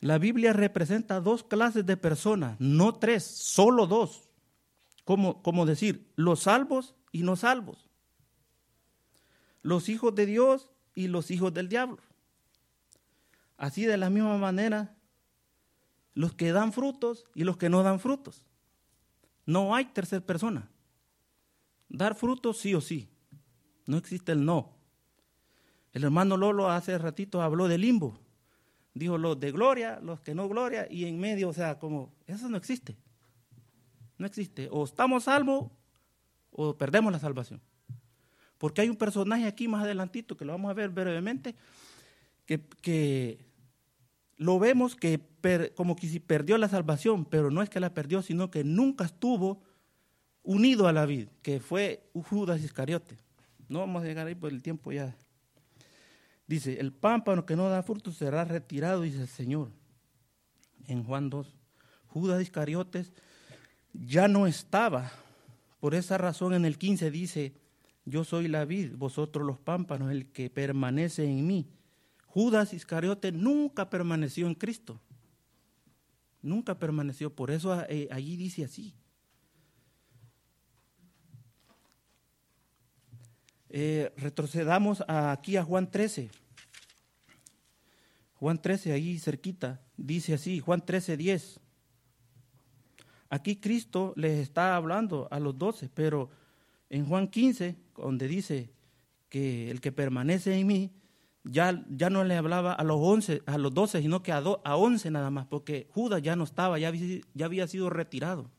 La 0.00 0.18
Biblia 0.18 0.52
representa 0.52 1.20
dos 1.20 1.44
clases 1.44 1.86
de 1.86 1.96
personas, 1.96 2.60
no 2.60 2.94
tres, 2.96 3.24
solo 3.24 3.86
dos. 3.86 4.28
Como, 5.04 5.42
como 5.42 5.66
decir, 5.66 6.10
los 6.16 6.40
salvos 6.40 6.94
y 7.10 7.22
no 7.22 7.36
salvos. 7.36 7.88
Los 9.62 9.88
hijos 9.88 10.14
de 10.14 10.26
Dios 10.26 10.70
y 10.94 11.08
los 11.08 11.30
hijos 11.30 11.54
del 11.54 11.68
diablo. 11.68 11.98
Así 13.56 13.86
de 13.86 13.96
la 13.96 14.10
misma 14.10 14.36
manera, 14.36 14.94
los 16.12 16.34
que 16.34 16.52
dan 16.52 16.72
frutos 16.72 17.24
y 17.34 17.44
los 17.44 17.56
que 17.56 17.70
no 17.70 17.82
dan 17.82 17.98
frutos. 17.98 18.44
No 19.46 19.74
hay 19.74 19.86
tercera 19.86 20.24
persona. 20.24 20.68
Dar 21.88 22.14
frutos 22.14 22.58
sí 22.58 22.74
o 22.74 22.80
sí. 22.80 23.08
No 23.86 23.96
existe 23.96 24.32
el 24.32 24.44
no. 24.44 24.70
El 25.92 26.04
hermano 26.04 26.36
Lolo 26.36 26.70
hace 26.70 26.98
ratito 26.98 27.42
habló 27.42 27.68
de 27.68 27.78
limbo. 27.78 28.18
Dijo 28.94 29.18
los 29.18 29.38
de 29.38 29.52
gloria, 29.52 30.00
los 30.00 30.20
que 30.20 30.34
no 30.34 30.48
gloria, 30.48 30.86
y 30.88 31.04
en 31.06 31.18
medio, 31.18 31.48
o 31.48 31.52
sea, 31.52 31.78
como, 31.78 32.12
eso 32.26 32.48
no 32.48 32.56
existe. 32.56 32.96
No 34.18 34.26
existe. 34.26 34.68
O 34.70 34.84
estamos 34.84 35.24
salvos 35.24 35.70
o 36.52 36.76
perdemos 36.76 37.12
la 37.12 37.18
salvación. 37.18 37.60
Porque 38.58 38.80
hay 38.80 38.88
un 38.88 38.96
personaje 38.96 39.46
aquí 39.46 39.68
más 39.68 39.82
adelantito, 39.82 40.36
que 40.36 40.44
lo 40.44 40.52
vamos 40.52 40.70
a 40.70 40.74
ver 40.74 40.90
brevemente, 40.90 41.54
que, 42.46 43.44
lo 44.36 44.58
vemos 44.58 44.96
que 44.96 45.20
como 45.74 45.96
que 45.96 46.08
si 46.08 46.20
perdió 46.20 46.56
la 46.56 46.68
salvación, 46.68 47.24
pero 47.24 47.50
no 47.50 47.62
es 47.62 47.68
que 47.68 47.80
la 47.80 47.92
perdió, 47.92 48.22
sino 48.22 48.50
que 48.50 48.64
nunca 48.64 49.04
estuvo 49.04 49.62
unido 50.42 50.88
a 50.88 50.92
la 50.92 51.06
vida, 51.06 51.30
que 51.42 51.60
fue 51.60 52.08
Judas 52.14 52.62
Iscariote. 52.62 53.16
No 53.68 53.80
vamos 53.80 54.02
a 54.02 54.06
llegar 54.06 54.26
ahí 54.26 54.34
por 54.34 54.52
el 54.52 54.62
tiempo 54.62 54.92
ya. 54.92 55.16
Dice, 56.46 56.78
el 56.78 56.92
pámpano 56.92 57.46
que 57.46 57.56
no 57.56 57.68
da 57.68 57.82
fruto 57.82 58.12
será 58.12 58.44
retirado, 58.44 59.02
dice 59.02 59.22
el 59.22 59.28
Señor. 59.28 59.70
En 60.86 61.04
Juan 61.04 61.30
2. 61.30 61.54
Judas 62.06 62.42
Iscariotes 62.42 63.12
ya 63.92 64.28
no 64.28 64.46
estaba. 64.46 65.10
Por 65.80 65.94
esa 65.94 66.18
razón 66.18 66.54
en 66.54 66.64
el 66.64 66.78
15 66.78 67.10
dice, 67.10 67.54
yo 68.04 68.24
soy 68.24 68.48
la 68.48 68.64
vid, 68.64 68.94
vosotros 68.96 69.46
los 69.46 69.58
pámpanos, 69.58 70.10
el 70.10 70.30
que 70.30 70.50
permanece 70.50 71.24
en 71.24 71.46
mí. 71.46 71.66
Judas 72.26 72.74
Iscariote 72.74 73.32
nunca 73.32 73.88
permaneció 73.88 74.46
en 74.46 74.54
Cristo. 74.54 75.00
Nunca 76.42 76.78
permaneció. 76.78 77.34
Por 77.34 77.50
eso 77.50 77.82
eh, 77.88 78.08
allí 78.10 78.36
dice 78.36 78.64
así. 78.64 78.94
Eh, 83.76 84.12
retrocedamos 84.16 85.02
aquí 85.08 85.56
a 85.56 85.64
Juan 85.64 85.90
13. 85.90 86.30
Juan 88.34 88.62
13, 88.62 88.92
ahí 88.92 89.18
cerquita, 89.18 89.80
dice 89.96 90.34
así, 90.34 90.60
Juan 90.60 90.86
13, 90.86 91.16
10. 91.16 91.58
Aquí 93.30 93.56
Cristo 93.56 94.12
les 94.14 94.38
está 94.38 94.76
hablando 94.76 95.26
a 95.32 95.40
los 95.40 95.58
doce, 95.58 95.90
pero 95.92 96.30
en 96.88 97.04
Juan 97.04 97.26
15, 97.26 97.74
donde 97.96 98.28
dice 98.28 98.70
que 99.28 99.72
el 99.72 99.80
que 99.80 99.90
permanece 99.90 100.56
en 100.56 100.68
mí, 100.68 100.92
ya, 101.42 101.84
ya 101.90 102.10
no 102.10 102.22
le 102.22 102.36
hablaba 102.36 102.74
a 102.74 102.84
los 102.84 102.98
once, 103.00 103.42
a 103.44 103.58
los 103.58 103.74
doce, 103.74 104.00
sino 104.00 104.22
que 104.22 104.30
a, 104.30 104.36
a 104.36 104.76
once 104.76 105.10
nada 105.10 105.30
más, 105.30 105.46
porque 105.46 105.88
Judas 105.90 106.22
ya 106.22 106.36
no 106.36 106.44
estaba, 106.44 106.78
ya, 106.78 106.92
ya 107.34 107.44
había 107.44 107.66
sido 107.66 107.90
retirado, 107.90 108.52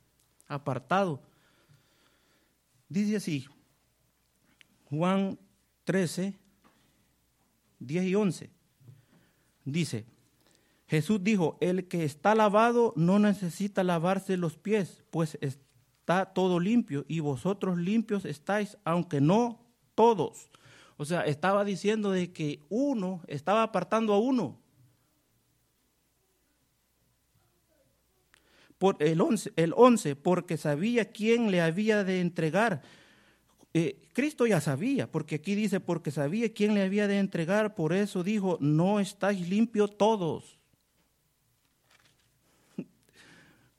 apartado. 0.49 1.21
Dice 2.89 3.15
así, 3.15 3.47
Juan 4.89 5.39
13, 5.83 6.33
10 7.79 8.05
y 8.05 8.15
11. 8.15 8.49
Dice, 9.65 10.05
Jesús 10.87 11.23
dijo, 11.23 11.57
el 11.61 11.87
que 11.87 12.03
está 12.03 12.35
lavado 12.35 12.93
no 12.95 13.17
necesita 13.19 13.83
lavarse 13.83 14.37
los 14.37 14.57
pies, 14.57 15.03
pues 15.09 15.37
está 15.41 16.25
todo 16.25 16.59
limpio 16.59 17.05
y 17.07 17.19
vosotros 17.19 17.77
limpios 17.77 18.25
estáis, 18.25 18.77
aunque 18.83 19.21
no 19.21 19.59
todos. 19.95 20.51
O 20.97 21.05
sea, 21.05 21.25
estaba 21.25 21.65
diciendo 21.65 22.11
de 22.11 22.31
que 22.31 22.61
uno 22.69 23.21
estaba 23.27 23.63
apartando 23.63 24.13
a 24.13 24.19
uno. 24.19 24.59
Por 28.77 29.01
el 29.01 29.19
11, 29.19 29.53
el 29.55 29.73
11 29.75 30.15
porque 30.15 30.57
sabía 30.57 31.11
quién 31.11 31.49
le 31.49 31.61
había 31.61 32.03
de 32.03 32.19
entregar. 32.19 32.83
Eh, 33.77 34.07
Cristo 34.13 34.47
ya 34.47 34.61
sabía, 34.61 35.11
porque 35.11 35.35
aquí 35.35 35.53
dice, 35.53 35.81
porque 35.81 36.09
sabía 36.09 36.53
quién 36.53 36.75
le 36.75 36.83
había 36.83 37.09
de 37.09 37.19
entregar, 37.19 37.75
por 37.75 37.91
eso 37.91 38.23
dijo, 38.23 38.57
no 38.61 39.01
estáis 39.01 39.49
limpios 39.49 39.97
todos. 39.97 40.57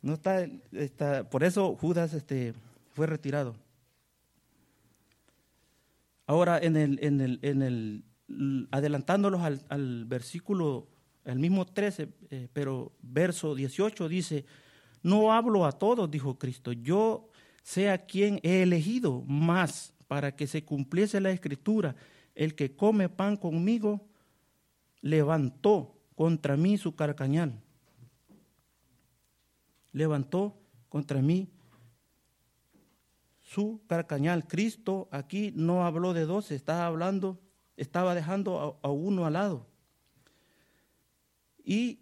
No 0.02 0.12
está, 0.12 0.46
está, 0.72 1.28
por 1.30 1.42
eso 1.42 1.74
Judas 1.76 2.12
este, 2.12 2.52
fue 2.92 3.06
retirado. 3.06 3.56
Ahora, 6.26 6.58
en 6.58 6.76
el, 6.76 6.98
en 7.02 7.20
el, 7.22 7.38
en 7.40 7.62
el 7.62 8.04
adelantándolos 8.70 9.40
al, 9.40 10.04
versículo, 10.04 10.88
el 11.24 11.38
mismo 11.38 11.64
13, 11.64 12.08
eh, 12.30 12.48
pero 12.52 12.92
verso 13.00 13.54
18 13.54 14.10
dice, 14.10 14.44
no 15.02 15.32
hablo 15.32 15.64
a 15.64 15.72
todos, 15.72 16.10
dijo 16.10 16.38
Cristo, 16.38 16.72
yo 16.72 17.30
sé 17.66 17.90
a 17.90 18.06
quien 18.06 18.38
he 18.44 18.62
elegido 18.62 19.22
más 19.26 19.92
para 20.06 20.36
que 20.36 20.46
se 20.46 20.64
cumpliese 20.64 21.20
la 21.20 21.32
escritura, 21.32 21.96
el 22.36 22.54
que 22.54 22.76
come 22.76 23.08
pan 23.08 23.36
conmigo 23.36 24.06
levantó 25.00 25.98
contra 26.14 26.56
mí 26.56 26.78
su 26.78 26.94
carcañal. 26.94 27.60
Levantó 29.90 30.56
contra 30.88 31.20
mí 31.20 31.48
su 33.42 33.80
carcañal. 33.88 34.46
Cristo 34.46 35.08
aquí 35.10 35.52
no 35.56 35.84
habló 35.84 36.14
de 36.14 36.24
dos, 36.24 36.52
estaba 36.52 36.86
hablando, 36.86 37.40
estaba 37.76 38.14
dejando 38.14 38.78
a, 38.80 38.90
uno 38.92 39.26
al 39.26 39.32
lado. 39.32 39.66
Y, 41.64 41.98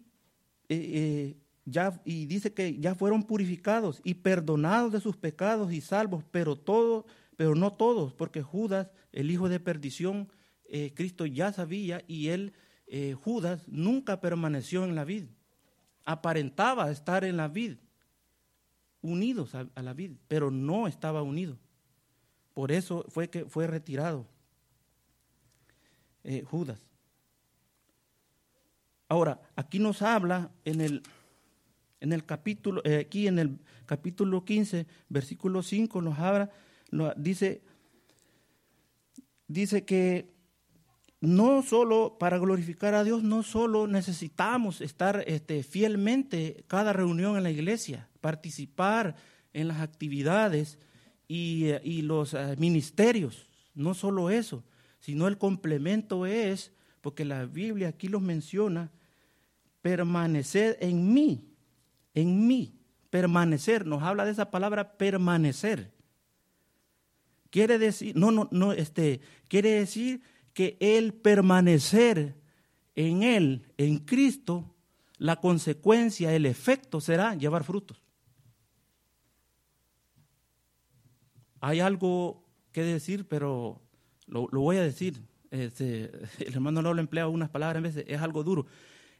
eh, 0.69 0.77
eh, 0.77 1.37
ya, 1.65 1.99
y 2.05 2.25
dice 2.25 2.53
que 2.53 2.77
ya 2.79 2.95
fueron 2.95 3.23
purificados 3.23 4.01
y 4.03 4.15
perdonados 4.15 4.93
de 4.93 5.01
sus 5.01 5.17
pecados 5.17 5.73
y 5.73 5.81
salvos, 5.81 6.23
pero 6.31 6.55
todos, 6.55 7.05
pero 7.35 7.55
no 7.55 7.73
todos, 7.73 8.13
porque 8.13 8.41
Judas, 8.41 8.89
el 9.11 9.29
hijo 9.31 9.49
de 9.49 9.59
perdición, 9.59 10.29
eh, 10.65 10.93
Cristo 10.95 11.25
ya 11.25 11.51
sabía 11.51 12.03
y 12.07 12.29
él, 12.29 12.53
Judas, 13.23 13.67
nunca 13.67 14.21
permaneció 14.21 14.83
en 14.85 14.93
la 14.93 15.03
vid. 15.05 15.25
Aparentaba 16.05 16.91
estar 16.91 17.25
en 17.25 17.35
la 17.35 17.47
vid, 17.47 17.77
unidos 19.01 19.55
a, 19.55 19.67
la 19.81 19.93
vid, 19.93 20.11
pero 20.27 20.51
no 20.51 20.87
estaba 20.87 21.21
unido. 21.21 21.57
Por 22.53 22.71
eso 22.71 23.05
fue 23.09 23.29
que 23.29 23.45
fue 23.45 23.67
retirado 23.67 24.25
eh, 26.23 26.43
Judas. 26.43 26.79
Ahora, 29.07 29.39
aquí 29.55 29.77
nos 29.77 30.01
habla 30.01 30.49
en 30.63 30.81
el, 30.81 31.03
en 31.99 32.13
el 32.13 32.25
capítulo, 32.25 32.81
eh, 32.83 32.97
aquí 32.97 33.27
en 33.27 33.39
el 33.39 33.59
capítulo 33.85 34.43
15, 34.45 34.85
versículo 35.09 35.63
5, 35.63 36.01
nos 36.01 36.19
habla, 36.19 36.49
dice, 37.17 37.61
dice 39.47 39.85
que 39.85 40.33
no 41.21 41.63
solo 41.63 42.17
para 42.19 42.37
glorificar 42.37 42.93
a 42.93 43.03
Dios, 43.03 43.23
no 43.23 43.43
solo 43.43 43.87
necesitamos 43.87 44.81
estar 44.81 45.23
este, 45.27 45.63
fielmente 45.63 46.63
cada 46.67 46.93
reunión 46.93 47.37
en 47.37 47.43
la 47.43 47.51
iglesia, 47.51 48.09
participar 48.21 49.15
en 49.53 49.67
las 49.67 49.79
actividades 49.79 50.77
y, 51.27 51.71
y 51.83 52.01
los 52.01 52.33
eh, 52.33 52.55
ministerios. 52.57 53.47
No 53.73 53.93
solo 53.93 54.29
eso, 54.29 54.63
sino 54.99 55.27
el 55.27 55.37
complemento 55.37 56.25
es, 56.25 56.71
porque 57.01 57.25
la 57.25 57.45
Biblia 57.45 57.89
aquí 57.89 58.07
los 58.07 58.21
menciona, 58.21 58.91
permanecer 59.81 60.77
en 60.81 61.13
mí, 61.13 61.54
en 62.15 62.47
mí, 62.47 62.73
permanecer, 63.09 63.85
nos 63.85 64.01
habla 64.01 64.25
de 64.25 64.31
esa 64.31 64.49
palabra 64.49 64.97
permanecer. 64.97 65.93
Quiere 67.51 67.77
decir, 67.77 68.15
no, 68.15 68.31
no, 68.31 68.49
no, 68.51 68.73
este, 68.73 69.21
quiere 69.47 69.71
decir 69.71 70.21
que 70.53 70.77
el 70.79 71.13
permanecer 71.13 72.35
en 72.95 73.23
Él, 73.23 73.71
en 73.77 73.99
Cristo, 73.99 74.75
la 75.17 75.35
consecuencia, 75.37 76.33
el 76.33 76.45
efecto 76.45 76.99
será 76.99 77.35
llevar 77.35 77.63
frutos. 77.63 78.01
Hay 81.59 81.79
algo 81.79 82.43
que 82.71 82.83
decir, 82.83 83.27
pero 83.27 83.81
lo, 84.27 84.47
voy 84.47 84.77
a 84.77 84.83
decir. 84.83 85.21
Este, 85.51 86.11
el 86.45 86.53
hermano 86.53 86.81
lo 86.81 86.99
emplea 86.99 87.27
unas 87.27 87.49
palabras 87.49 87.77
en 87.77 87.83
vez 87.83 88.05
es 88.07 88.21
algo 88.21 88.43
duro. 88.43 88.65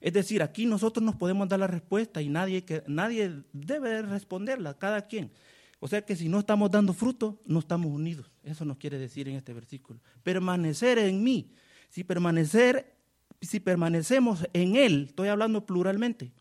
Es 0.06 0.14
decir, 0.14 0.44
aquí 0.44 0.68
nosotros 0.68 1.04
nos 1.04 1.16
podemos 1.16 1.50
dar 1.50 1.60
la 1.60 1.66
respuesta 1.66 2.22
y 2.22 2.30
nadie, 2.30 2.64
que, 2.64 2.84
nadie 2.86 3.42
debe 3.54 4.04
responderla, 4.04 4.78
cada 4.78 5.08
quien. 5.08 5.32
O 5.80 5.88
sea 5.88 6.06
que 6.06 6.16
si 6.16 6.30
no 6.30 6.38
estamos 6.38 6.70
dando 6.70 6.94
fruto, 6.94 7.42
no 7.48 7.58
estamos 7.58 7.92
unidos. 7.92 8.30
Eso 8.44 8.66
nos 8.66 8.78
quiere 8.78 9.00
decir 9.00 9.28
en 9.28 9.36
este 9.36 9.52
versículo. 9.52 10.00
Permanecer 10.22 11.00
en 11.00 11.24
mí. 11.24 11.56
Si 11.90 12.04
permanecer, 12.04 12.96
si 13.42 13.60
permanecemos 13.60 14.48
en 14.54 14.76
Él, 14.76 15.06
estoy 15.10 15.30
hablando 15.30 15.66
pluralmente. 15.66 16.32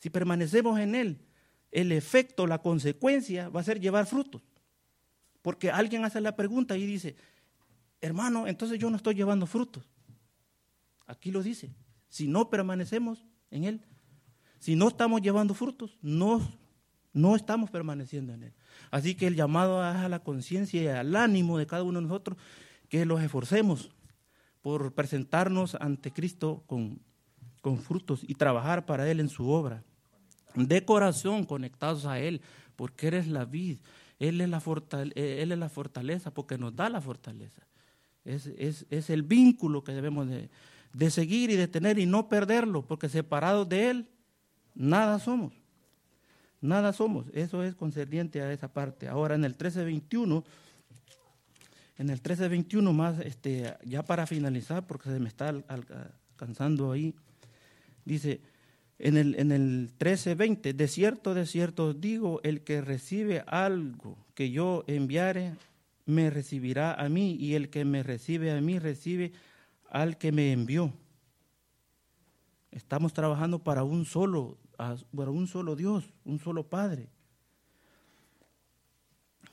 Si 0.00 0.10
permanecemos 0.10 0.80
en 0.80 0.96
Él, 0.96 1.20
el 1.70 1.92
efecto, 1.92 2.48
la 2.48 2.58
consecuencia 2.58 3.50
va 3.50 3.60
a 3.60 3.62
ser 3.62 3.78
llevar 3.78 4.06
frutos. 4.06 4.42
Porque 5.42 5.70
alguien 5.70 6.04
hace 6.04 6.20
la 6.20 6.34
pregunta 6.34 6.76
y 6.76 6.84
dice, 6.86 7.14
hermano, 8.00 8.48
entonces 8.48 8.80
yo 8.80 8.90
no 8.90 8.96
estoy 8.96 9.14
llevando 9.14 9.46
frutos. 9.46 9.88
Aquí 11.06 11.30
lo 11.30 11.40
dice. 11.40 11.72
Si 12.10 12.28
no 12.28 12.50
permanecemos 12.50 13.24
en 13.50 13.64
Él, 13.64 13.80
si 14.58 14.76
no 14.76 14.88
estamos 14.88 15.22
llevando 15.22 15.54
frutos, 15.54 15.96
no, 16.02 16.42
no 17.14 17.34
estamos 17.34 17.70
permaneciendo 17.70 18.34
en 18.34 18.42
Él. 18.42 18.52
Así 18.90 19.14
que 19.14 19.26
el 19.26 19.36
llamado 19.36 19.80
es 19.88 19.96
a 19.96 20.08
la 20.08 20.18
conciencia 20.18 20.82
y 20.82 20.86
al 20.88 21.16
ánimo 21.16 21.56
de 21.56 21.66
cada 21.66 21.82
uno 21.82 22.00
de 22.00 22.06
nosotros 22.06 22.36
que 22.88 23.06
los 23.06 23.22
esforcemos 23.22 23.90
por 24.60 24.92
presentarnos 24.92 25.76
ante 25.76 26.12
Cristo 26.12 26.64
con, 26.66 27.00
con 27.62 27.78
frutos 27.78 28.20
y 28.26 28.34
trabajar 28.34 28.84
para 28.84 29.10
Él 29.10 29.20
en 29.20 29.30
su 29.30 29.48
obra. 29.48 29.82
De 30.54 30.84
corazón 30.84 31.46
conectados 31.46 32.04
a 32.04 32.18
Él, 32.18 32.42
porque 32.76 33.06
eres 33.06 33.28
la 33.28 33.44
vid, 33.44 33.78
él 34.18 34.40
es 34.42 34.48
la, 34.50 34.62
él 35.14 35.52
es 35.52 35.58
la 35.58 35.68
fortaleza 35.70 36.30
porque 36.30 36.58
nos 36.58 36.76
da 36.76 36.90
la 36.90 37.00
fortaleza. 37.00 37.66
Es, 38.22 38.46
es, 38.46 38.86
es 38.90 39.08
el 39.08 39.22
vínculo 39.22 39.82
que 39.82 39.92
debemos 39.92 40.28
de, 40.28 40.50
de, 40.92 41.10
seguir 41.10 41.50
y 41.50 41.56
de 41.56 41.68
tener 41.68 41.98
y 41.98 42.06
no 42.06 42.28
perderlo, 42.28 42.82
porque 42.82 43.08
separados 43.08 43.68
de 43.68 43.90
Él, 43.90 44.08
nada 44.74 45.18
somos. 45.18 45.52
Nada 46.60 46.92
somos. 46.92 47.26
Eso 47.32 47.62
es 47.64 47.74
concerniente 47.74 48.42
a 48.42 48.52
esa 48.52 48.68
parte. 48.68 49.08
Ahora 49.08 49.34
en 49.34 49.44
el 49.44 49.52
1321, 49.52 50.44
en 51.98 52.08
el 52.08 52.16
1321 52.16 52.92
más, 52.92 53.18
este, 53.20 53.74
ya 53.84 54.02
para 54.02 54.26
finalizar, 54.26 54.86
porque 54.86 55.10
se 55.10 55.20
me 55.20 55.28
está 55.28 55.48
alcanzando 55.48 56.92
ahí, 56.92 57.14
dice, 58.04 58.40
en 58.98 59.16
el, 59.16 59.34
en 59.38 59.52
el 59.52 59.90
13:20, 59.98 60.74
de 60.74 60.88
cierto, 60.88 61.34
de 61.34 61.46
cierto 61.46 61.94
digo, 61.94 62.40
el 62.42 62.62
que 62.62 62.82
recibe 62.82 63.42
algo 63.46 64.18
que 64.34 64.50
yo 64.50 64.84
enviare, 64.86 65.54
me 66.04 66.28
recibirá 66.28 66.94
a 66.94 67.08
mí, 67.08 67.36
y 67.40 67.54
el 67.54 67.70
que 67.70 67.84
me 67.84 68.02
recibe 68.02 68.52
a 68.52 68.60
mí, 68.60 68.78
recibe 68.78 69.32
al 69.90 70.16
que 70.16 70.32
me 70.32 70.52
envió. 70.52 70.92
Estamos 72.70 73.12
trabajando 73.12 73.62
para 73.62 73.84
un 73.84 74.04
solo, 74.04 74.58
para 74.76 75.30
un 75.30 75.46
solo 75.46 75.76
Dios, 75.76 76.12
un 76.24 76.38
solo 76.38 76.68
Padre. 76.68 77.10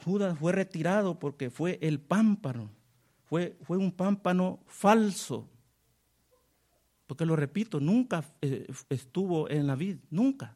Judas 0.05 0.37
fue 0.37 0.51
retirado 0.51 1.19
porque 1.19 1.49
fue 1.49 1.79
el 1.81 1.99
pámpano, 1.99 2.69
fue, 3.25 3.57
fue 3.63 3.77
un 3.77 3.91
pámpano 3.91 4.59
falso, 4.67 5.49
porque 7.07 7.25
lo 7.25 7.35
repito, 7.35 7.79
nunca 7.79 8.23
eh, 8.41 8.67
estuvo 8.89 9.49
en 9.49 9.65
la 9.65 9.75
vida, 9.75 9.99
nunca. 10.09 10.55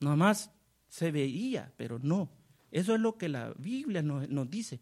Nada 0.00 0.16
más 0.16 0.52
se 0.88 1.10
veía, 1.10 1.72
pero 1.76 1.98
no. 1.98 2.30
Eso 2.70 2.94
es 2.94 3.00
lo 3.00 3.18
que 3.18 3.28
la 3.28 3.52
Biblia 3.58 4.02
nos, 4.02 4.50
dice. 4.50 4.80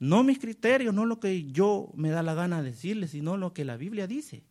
No 0.00 0.24
mis 0.24 0.38
criterios, 0.38 0.94
no 0.94 1.04
lo 1.04 1.20
que 1.20 1.44
yo 1.52 1.92
me 1.94 2.08
da 2.08 2.22
la 2.22 2.32
gana 2.32 2.62
de 2.62 2.70
decirle, 2.70 3.06
sino 3.06 3.36
lo 3.36 3.52
que 3.52 3.66
la 3.66 3.76
Biblia 3.76 4.06
dice. 4.06 4.42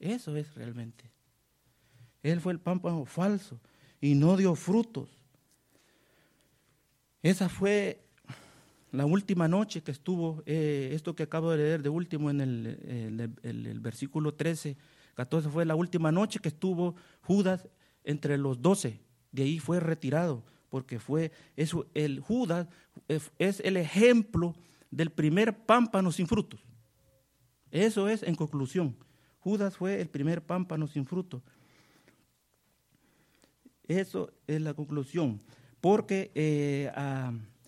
Eso 0.00 0.36
es 0.36 0.52
realmente. 0.54 1.12
Él 2.24 2.40
fue 2.40 2.52
el 2.52 2.58
pámpano 2.58 3.04
falso 3.04 3.60
y 4.00 4.16
no 4.16 4.36
dio 4.36 4.56
frutos. 4.56 5.08
Esa 7.22 7.48
fue 7.48 8.04
la 8.90 9.06
última 9.06 9.46
noche 9.46 9.80
que 9.82 9.92
estuvo, 9.92 10.42
eh, 10.44 10.90
esto 10.92 11.14
que 11.14 11.22
acabo 11.22 11.52
de 11.52 11.58
leer 11.58 11.82
de 11.82 11.88
último 11.88 12.28
en 12.28 12.40
el, 12.40 13.32
el, 13.42 13.80
versículo 13.80 14.34
13, 14.34 14.76
14, 15.14 15.50
fue 15.50 15.64
la 15.64 15.76
última 15.76 16.10
noche 16.10 16.40
que 16.40 16.48
estuvo 16.48 16.96
Judas 17.22 17.68
entre 18.02 18.38
los 18.38 18.60
doce. 18.60 19.00
De 19.30 19.44
ahí 19.44 19.60
fue 19.60 19.78
retirado 19.78 20.42
porque 20.74 20.98
fue 20.98 21.30
el 21.94 22.18
Judas 22.18 22.66
es 23.06 23.60
el 23.60 23.76
ejemplo 23.76 24.56
del 24.90 25.10
primer 25.10 25.56
pámpano 25.56 26.10
sin 26.10 26.26
frutos. 26.26 26.58
Eso 27.70 28.08
es 28.08 28.24
en 28.24 28.34
conclusión. 28.34 28.96
Judas 29.38 29.76
fue 29.76 30.00
el 30.00 30.08
primer 30.08 30.42
pámpano 30.42 30.88
sin 30.88 31.06
frutos. 31.06 31.42
Eso 33.86 34.32
es 34.48 34.60
la 34.62 34.74
conclusión. 34.74 35.40
Porque 35.80 36.32
eh, 36.34 36.90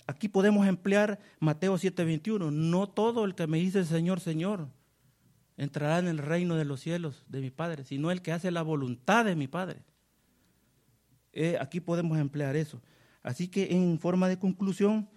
aquí 0.08 0.26
podemos 0.26 0.66
emplear 0.66 1.20
Mateo 1.38 1.76
7:21. 1.76 2.50
No 2.50 2.88
todo 2.88 3.24
el 3.24 3.36
que 3.36 3.46
me 3.46 3.58
dice 3.58 3.84
Señor, 3.84 4.18
Señor 4.18 4.66
entrará 5.56 6.00
en 6.00 6.08
el 6.08 6.18
reino 6.18 6.56
de 6.56 6.64
los 6.64 6.80
cielos 6.80 7.22
de 7.28 7.40
mi 7.40 7.52
Padre, 7.52 7.84
sino 7.84 8.10
el 8.10 8.20
que 8.20 8.32
hace 8.32 8.50
la 8.50 8.62
voluntad 8.62 9.24
de 9.24 9.36
mi 9.36 9.46
Padre. 9.46 9.84
Eh, 11.38 11.58
aquí 11.60 11.80
podemos 11.80 12.18
emplear 12.18 12.56
eso. 12.56 12.80
Así 13.26 13.48
que 13.48 13.72
en 13.72 13.98
forma 13.98 14.28
de 14.28 14.38
conclusión, 14.38 15.08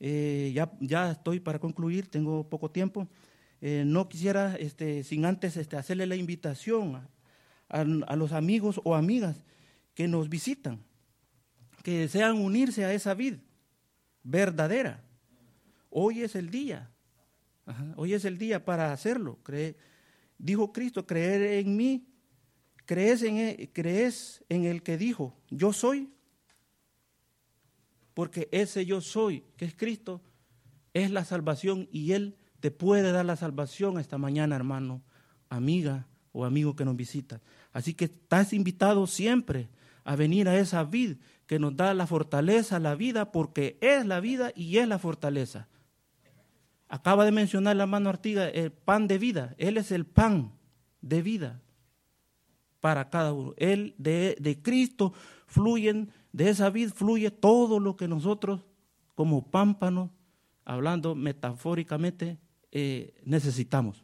eh, 0.00 0.50
ya, 0.52 0.72
ya 0.80 1.12
estoy 1.12 1.38
para 1.38 1.60
concluir, 1.60 2.08
tengo 2.08 2.50
poco 2.50 2.72
tiempo. 2.72 3.06
Eh, 3.60 3.84
no 3.86 4.08
quisiera, 4.08 4.56
este, 4.56 5.04
sin 5.04 5.24
antes 5.24 5.56
este, 5.56 5.76
hacerle 5.76 6.06
la 6.06 6.16
invitación 6.16 7.08
a, 7.68 7.84
los 8.16 8.32
amigos 8.32 8.80
o 8.82 8.96
amigas 8.96 9.44
que 9.94 10.08
nos 10.08 10.28
visitan, 10.28 10.82
que 11.84 12.00
desean 12.00 12.40
unirse 12.40 12.84
a 12.84 12.92
esa 12.92 13.14
vid 13.14 13.36
verdadera. 14.24 15.00
Hoy 15.88 16.22
es 16.22 16.34
el 16.34 16.50
día, 16.50 16.90
hoy 17.94 18.14
es 18.14 18.24
el 18.24 18.38
día 18.38 18.64
para 18.64 18.92
hacerlo. 18.92 19.38
dijo 20.36 20.72
Cristo, 20.72 21.06
creer 21.06 21.60
en 21.64 21.76
mí, 21.76 22.08
crees 22.86 23.22
en, 23.22 23.38
e, 23.38 23.70
crees 23.72 24.44
en 24.48 24.64
el 24.64 24.82
que 24.82 24.98
dijo, 24.98 25.36
yo 25.48 25.72
soy, 25.72 26.11
porque 28.14 28.48
ese 28.52 28.84
yo 28.86 29.00
soy, 29.00 29.44
que 29.56 29.64
es 29.64 29.74
Cristo, 29.74 30.22
es 30.94 31.10
la 31.10 31.24
salvación 31.24 31.88
y 31.90 32.12
Él 32.12 32.36
te 32.60 32.70
puede 32.70 33.12
dar 33.12 33.24
la 33.24 33.36
salvación 33.36 33.98
esta 33.98 34.18
mañana, 34.18 34.56
hermano, 34.56 35.02
amiga 35.48 36.06
o 36.32 36.44
amigo 36.44 36.76
que 36.76 36.84
nos 36.84 36.96
visita. 36.96 37.40
Así 37.72 37.94
que 37.94 38.06
estás 38.06 38.52
invitado 38.52 39.06
siempre 39.06 39.68
a 40.04 40.16
venir 40.16 40.48
a 40.48 40.58
esa 40.58 40.84
vid 40.84 41.16
que 41.46 41.58
nos 41.58 41.76
da 41.76 41.94
la 41.94 42.06
fortaleza, 42.06 42.78
la 42.78 42.94
vida, 42.94 43.32
porque 43.32 43.78
es 43.80 44.06
la 44.06 44.20
vida 44.20 44.52
y 44.54 44.78
es 44.78 44.88
la 44.88 44.98
fortaleza. 44.98 45.68
Acaba 46.88 47.24
de 47.24 47.32
mencionar 47.32 47.76
la 47.76 47.86
mano 47.86 48.10
Artiga 48.10 48.48
el 48.48 48.70
pan 48.70 49.08
de 49.08 49.18
vida. 49.18 49.54
Él 49.58 49.76
es 49.76 49.92
el 49.92 50.04
pan 50.06 50.52
de 51.00 51.22
vida 51.22 51.62
para 52.80 53.10
cada 53.10 53.32
uno. 53.32 53.54
Él 53.56 53.94
de, 53.98 54.36
de 54.40 54.60
Cristo 54.60 55.14
fluyen 55.46 56.10
de 56.32 56.48
esa 56.48 56.70
vid 56.70 56.90
fluye 56.90 57.30
todo 57.30 57.78
lo 57.78 57.96
que 57.96 58.08
nosotros, 58.08 58.60
como 59.14 59.50
pámpanos, 59.50 60.10
hablando 60.64 61.14
metafóricamente, 61.14 62.38
eh, 62.70 63.14
necesitamos. 63.24 64.02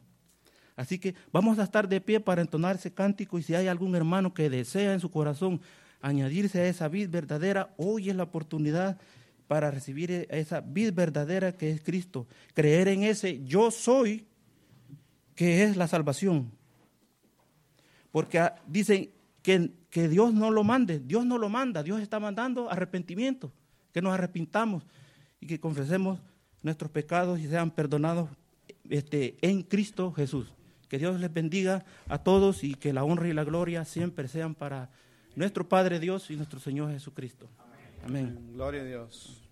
Así 0.75 0.99
que 0.99 1.15
vamos 1.31 1.59
a 1.59 1.63
estar 1.63 1.89
de 1.89 1.99
pie 1.99 2.19
para 2.19 2.41
entonar 2.41 2.75
ese 2.75 2.93
cántico 2.93 3.37
y 3.37 3.43
si 3.43 3.53
hay 3.55 3.67
algún 3.67 3.95
hermano 3.95 4.33
que 4.33 4.49
desea 4.49 4.93
en 4.93 4.99
su 4.99 5.11
corazón 5.11 5.59
añadirse 6.01 6.61
a 6.61 6.67
esa 6.67 6.87
vid 6.87 7.09
verdadera, 7.09 7.73
hoy 7.77 8.09
es 8.09 8.15
la 8.15 8.23
oportunidad 8.23 8.97
para 9.47 9.71
recibir 9.71 10.27
esa 10.29 10.61
vid 10.61 10.93
verdadera 10.93 11.57
que 11.57 11.71
es 11.71 11.81
Cristo. 11.81 12.27
Creer 12.53 12.87
en 12.87 13.03
ese 13.03 13.43
yo 13.43 13.71
soy 13.71 14.27
que 15.35 15.63
es 15.63 15.75
la 15.75 15.87
salvación. 15.87 16.51
Porque 18.11 18.39
ah, 18.39 18.55
dicen, 18.67 19.09
que, 19.89 20.07
Dios 20.07 20.33
no 20.33 20.51
lo 20.51 20.63
mande, 20.63 20.99
Dios 20.99 21.25
no 21.25 21.37
lo 21.37 21.49
manda, 21.49 21.81
Dios 21.81 22.01
está 22.01 22.19
mandando 22.19 22.69
arrepentimiento, 22.71 23.51
que 23.91 24.01
nos 24.01 24.13
arrepintamos 24.13 24.83
y 25.39 25.47
que 25.47 25.59
confesemos 25.59 26.19
nuestros 26.61 26.91
pecados 26.91 27.39
y 27.39 27.47
sean 27.47 27.71
perdonados 27.71 28.29
este, 28.89 29.37
en 29.41 29.63
Cristo 29.63 30.11
Jesús. 30.11 30.53
Que 30.87 30.97
Dios 30.97 31.19
les 31.19 31.31
bendiga 31.31 31.85
a 32.07 32.19
todos 32.19 32.63
y 32.63 32.73
que 32.73 32.93
la 32.93 33.03
honra 33.03 33.27
y 33.27 33.33
la 33.33 33.43
gloria 33.43 33.85
siempre 33.85 34.27
sean 34.27 34.55
para 34.55 34.89
nuestro 35.35 35.67
Padre 35.67 35.99
Dios 35.99 36.29
y 36.31 36.35
nuestro 36.35 36.59
Señor 36.59 36.91
Jesucristo. 36.91 37.47
Amén. 38.03 38.39
Gloria 38.53 38.81
a 38.81 38.85
Dios. 38.85 39.48